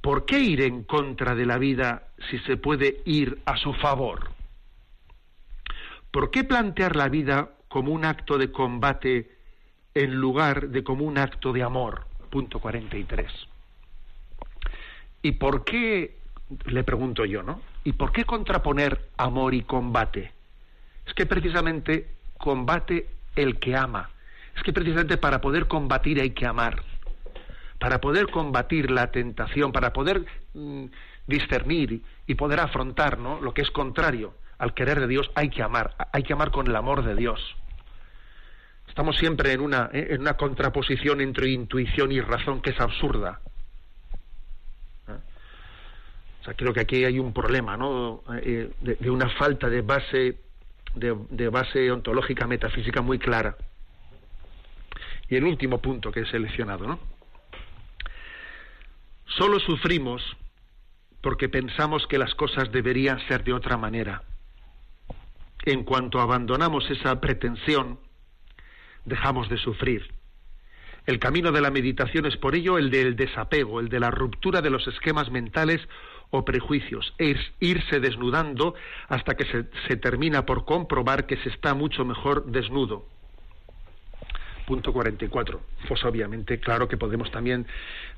[0.00, 4.30] ¿Por qué ir en contra de la vida si se puede ir a su favor?
[6.10, 9.38] ¿Por qué plantear la vida como un acto de combate
[9.94, 12.06] en lugar de como un acto de amor?
[12.28, 13.30] Punto 43.
[15.22, 16.18] ¿Y por qué,
[16.64, 17.60] le pregunto yo, ¿no?
[17.84, 20.41] ¿Y por qué contraponer amor y combate?
[21.12, 22.08] Es que precisamente
[22.38, 23.06] combate
[23.36, 24.08] el que ama.
[24.56, 26.82] Es que precisamente para poder combatir hay que amar.
[27.78, 30.86] Para poder combatir la tentación, para poder mm,
[31.26, 33.42] discernir y poder afrontar ¿no?
[33.42, 36.68] lo que es contrario al querer de Dios hay que amar, hay que amar con
[36.68, 37.40] el amor de Dios.
[38.86, 40.06] Estamos siempre en una, ¿eh?
[40.10, 43.40] en una contraposición entre intuición y razón que es absurda.
[45.08, 45.18] ¿Eh?
[46.40, 48.22] O sea, creo que aquí hay un problema, ¿no?
[48.40, 50.36] Eh, de, una falta de base,
[50.94, 53.56] de, base ontológica metafísica muy clara.
[55.28, 56.98] Y el último punto que he seleccionado, ¿no?
[59.26, 60.22] Solo sufrimos
[61.20, 64.22] porque pensamos que las cosas deberían ser de otra manera
[65.64, 67.98] en cuanto abandonamos esa pretensión,
[69.04, 70.12] dejamos de sufrir.
[71.06, 74.60] El camino de la meditación es por ello el del desapego, el de la ruptura
[74.60, 75.80] de los esquemas mentales
[76.32, 78.74] o prejuicios, es irse desnudando
[79.08, 83.06] hasta que se, termina por comprobar que se está mucho mejor desnudo.
[84.66, 85.60] Punto 44.
[85.86, 87.66] Pues obviamente, claro que podemos también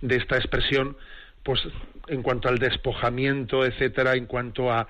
[0.00, 0.96] de esta expresión,
[1.42, 1.60] pues
[2.06, 4.86] en cuanto al despojamiento, etcétera, en cuanto a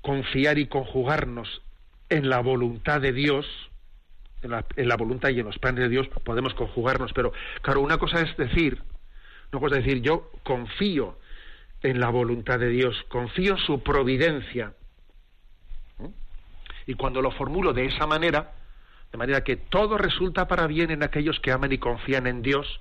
[0.00, 1.60] confiar y conjugarnos
[2.08, 3.46] en la voluntad de Dios,
[4.40, 7.12] en la, voluntad y en los planes de Dios, podemos conjugarnos.
[7.12, 8.80] Pero, claro, una cosa es decir,
[9.52, 11.18] una cosa es decir, yo confío
[11.82, 14.74] en la voluntad de Dios, confío su providencia.
[16.86, 18.52] Y cuando lo formulo de esa manera,
[19.10, 22.80] de manera que todo resulta para bien en aquellos que aman y confían en Dios,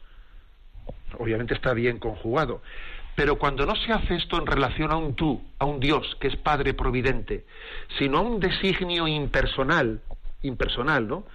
[1.18, 2.62] obviamente está bien conjugado.
[3.16, 6.28] Pero cuando no se hace esto en relación a un tú, a un Dios que
[6.30, 7.46] es Padre Providente,
[8.00, 10.02] sino a un designio impersonal,
[10.42, 11.26] impersonal, ¿no?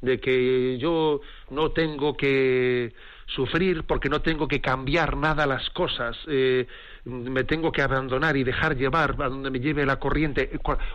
[0.00, 1.20] De que yo
[1.50, 2.94] no tengo que
[3.26, 6.66] sufrir porque no tengo que cambiar nada las cosas, eh,
[7.06, 10.50] me tengo que abandonar y dejar llevar a donde me lleve la corriente.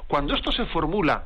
[0.08, 1.24] Cuando esto se formula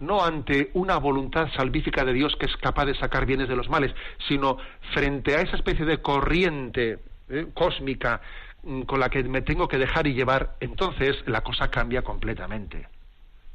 [0.00, 3.68] no ante una voluntad salvífica de Dios que es capaz de sacar bienes de los
[3.68, 3.94] males,
[4.26, 4.56] sino
[4.92, 7.46] frente a esa especie de corriente ¿eh?
[7.54, 8.20] cósmica
[8.64, 12.88] mm, con la que me tengo que dejar y llevar, entonces la cosa cambia completamente.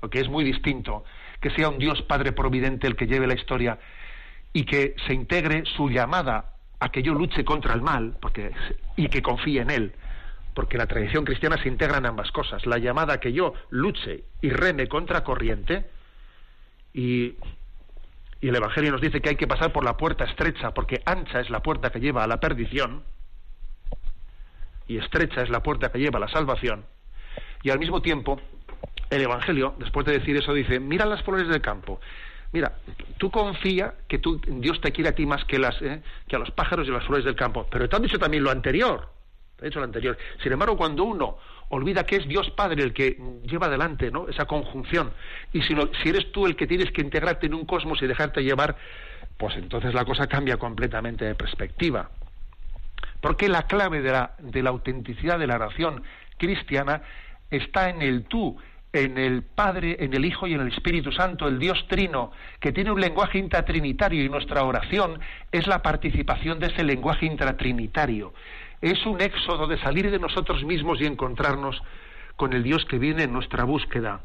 [0.01, 1.03] Lo que es muy distinto
[1.41, 3.77] que sea un Dios Padre Providente el que lleve la historia
[4.53, 8.51] y que se integre su llamada a que yo luche contra el mal porque,
[8.95, 9.93] y que confíe en Él.
[10.57, 12.65] Porque la tradición cristiana se integra en ambas cosas.
[12.65, 15.85] La llamada a que yo luche y reme contra corriente
[16.95, 17.35] y,
[18.41, 21.41] y el Evangelio nos dice que hay que pasar por la puerta estrecha porque ancha
[21.41, 23.03] es la puerta que lleva a la perdición
[24.87, 26.85] y estrecha es la puerta que lleva a la salvación.
[27.61, 28.41] Y al mismo tiempo
[29.11, 31.99] el Evangelio, después de decir eso, dice, mira las flores del campo.
[32.51, 32.79] Mira,
[33.19, 36.39] tú confía que tú, Dios te quiere a ti más que, las, eh, que a
[36.39, 37.67] los pájaros y las flores del campo.
[37.69, 39.16] Pero te han dicho también lo anterior.
[39.59, 40.17] Han dicho lo anterior.
[40.41, 41.37] Sin embargo, cuando uno
[41.69, 44.27] olvida que es Dios Padre el que lleva adelante ¿no?
[44.29, 45.11] esa conjunción,
[45.51, 48.43] y si, si eres tú el que tienes que integrarte en un cosmos y dejarte
[48.43, 48.77] llevar,
[49.37, 52.09] pues entonces la cosa cambia completamente de perspectiva.
[53.21, 56.03] Porque la clave de la, de la autenticidad de la oración
[56.37, 57.01] cristiana
[57.49, 58.57] está en el tú,
[58.93, 62.71] en el Padre, en el Hijo y en el Espíritu Santo, el Dios Trino, que
[62.71, 65.19] tiene un lenguaje intratrinitario y nuestra oración
[65.51, 68.33] es la participación de ese lenguaje intratrinitario.
[68.81, 71.81] Es un éxodo de salir de nosotros mismos y encontrarnos
[72.35, 74.21] con el Dios que viene en nuestra búsqueda.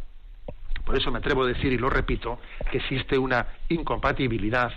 [0.85, 2.39] Por eso me atrevo a decir, y lo repito,
[2.71, 4.73] que existe una incompatibilidad,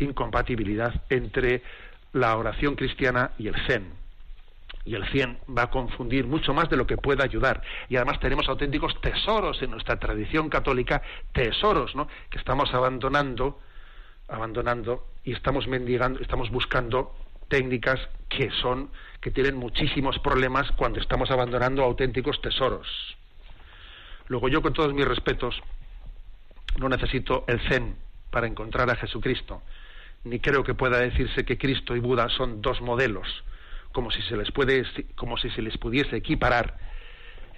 [0.00, 1.62] incompatibilidad entre
[2.12, 4.06] la oración cristiana y el Zen
[4.86, 7.60] y el 100 va a confundir mucho más de lo que pueda ayudar.
[7.88, 11.02] Y además tenemos auténticos tesoros en nuestra tradición católica,
[11.32, 12.06] tesoros, ¿no?
[12.30, 13.58] Que estamos abandonando,
[14.28, 17.12] abandonando y estamos mendigando, estamos buscando
[17.48, 18.90] técnicas que son
[19.20, 22.86] que tienen muchísimos problemas cuando estamos abandonando auténticos tesoros.
[24.28, 25.60] Luego yo con todos mis respetos
[26.78, 27.96] no necesito el zen
[28.30, 29.62] para encontrar a Jesucristo,
[30.24, 33.26] ni creo que pueda decirse que Cristo y Buda son dos modelos
[33.96, 34.84] como si se les puede
[35.14, 36.76] como si se les pudiese equiparar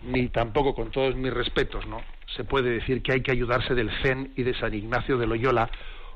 [0.05, 2.01] ni tampoco con todos mis respetos no
[2.37, 5.69] se puede decir que hay que ayudarse del Zen y de San Ignacio de Loyola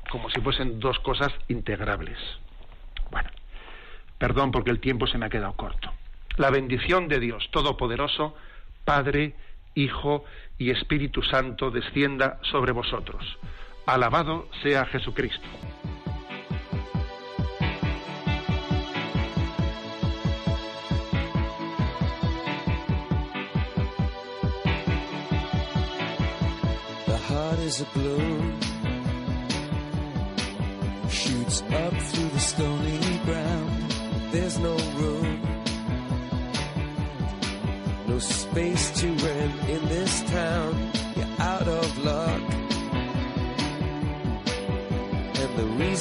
[0.09, 2.17] como si fuesen dos cosas integrables
[3.11, 3.29] bueno
[4.23, 5.91] perdón porque el tiempo se me ha quedado corto.
[6.37, 8.33] La bendición de Dios todopoderoso
[8.85, 9.33] Padre
[9.75, 10.23] Hijo
[10.57, 13.21] y Espíritu Santo descienda sobre vosotros.
[13.85, 15.45] Alabado sea Jesucristo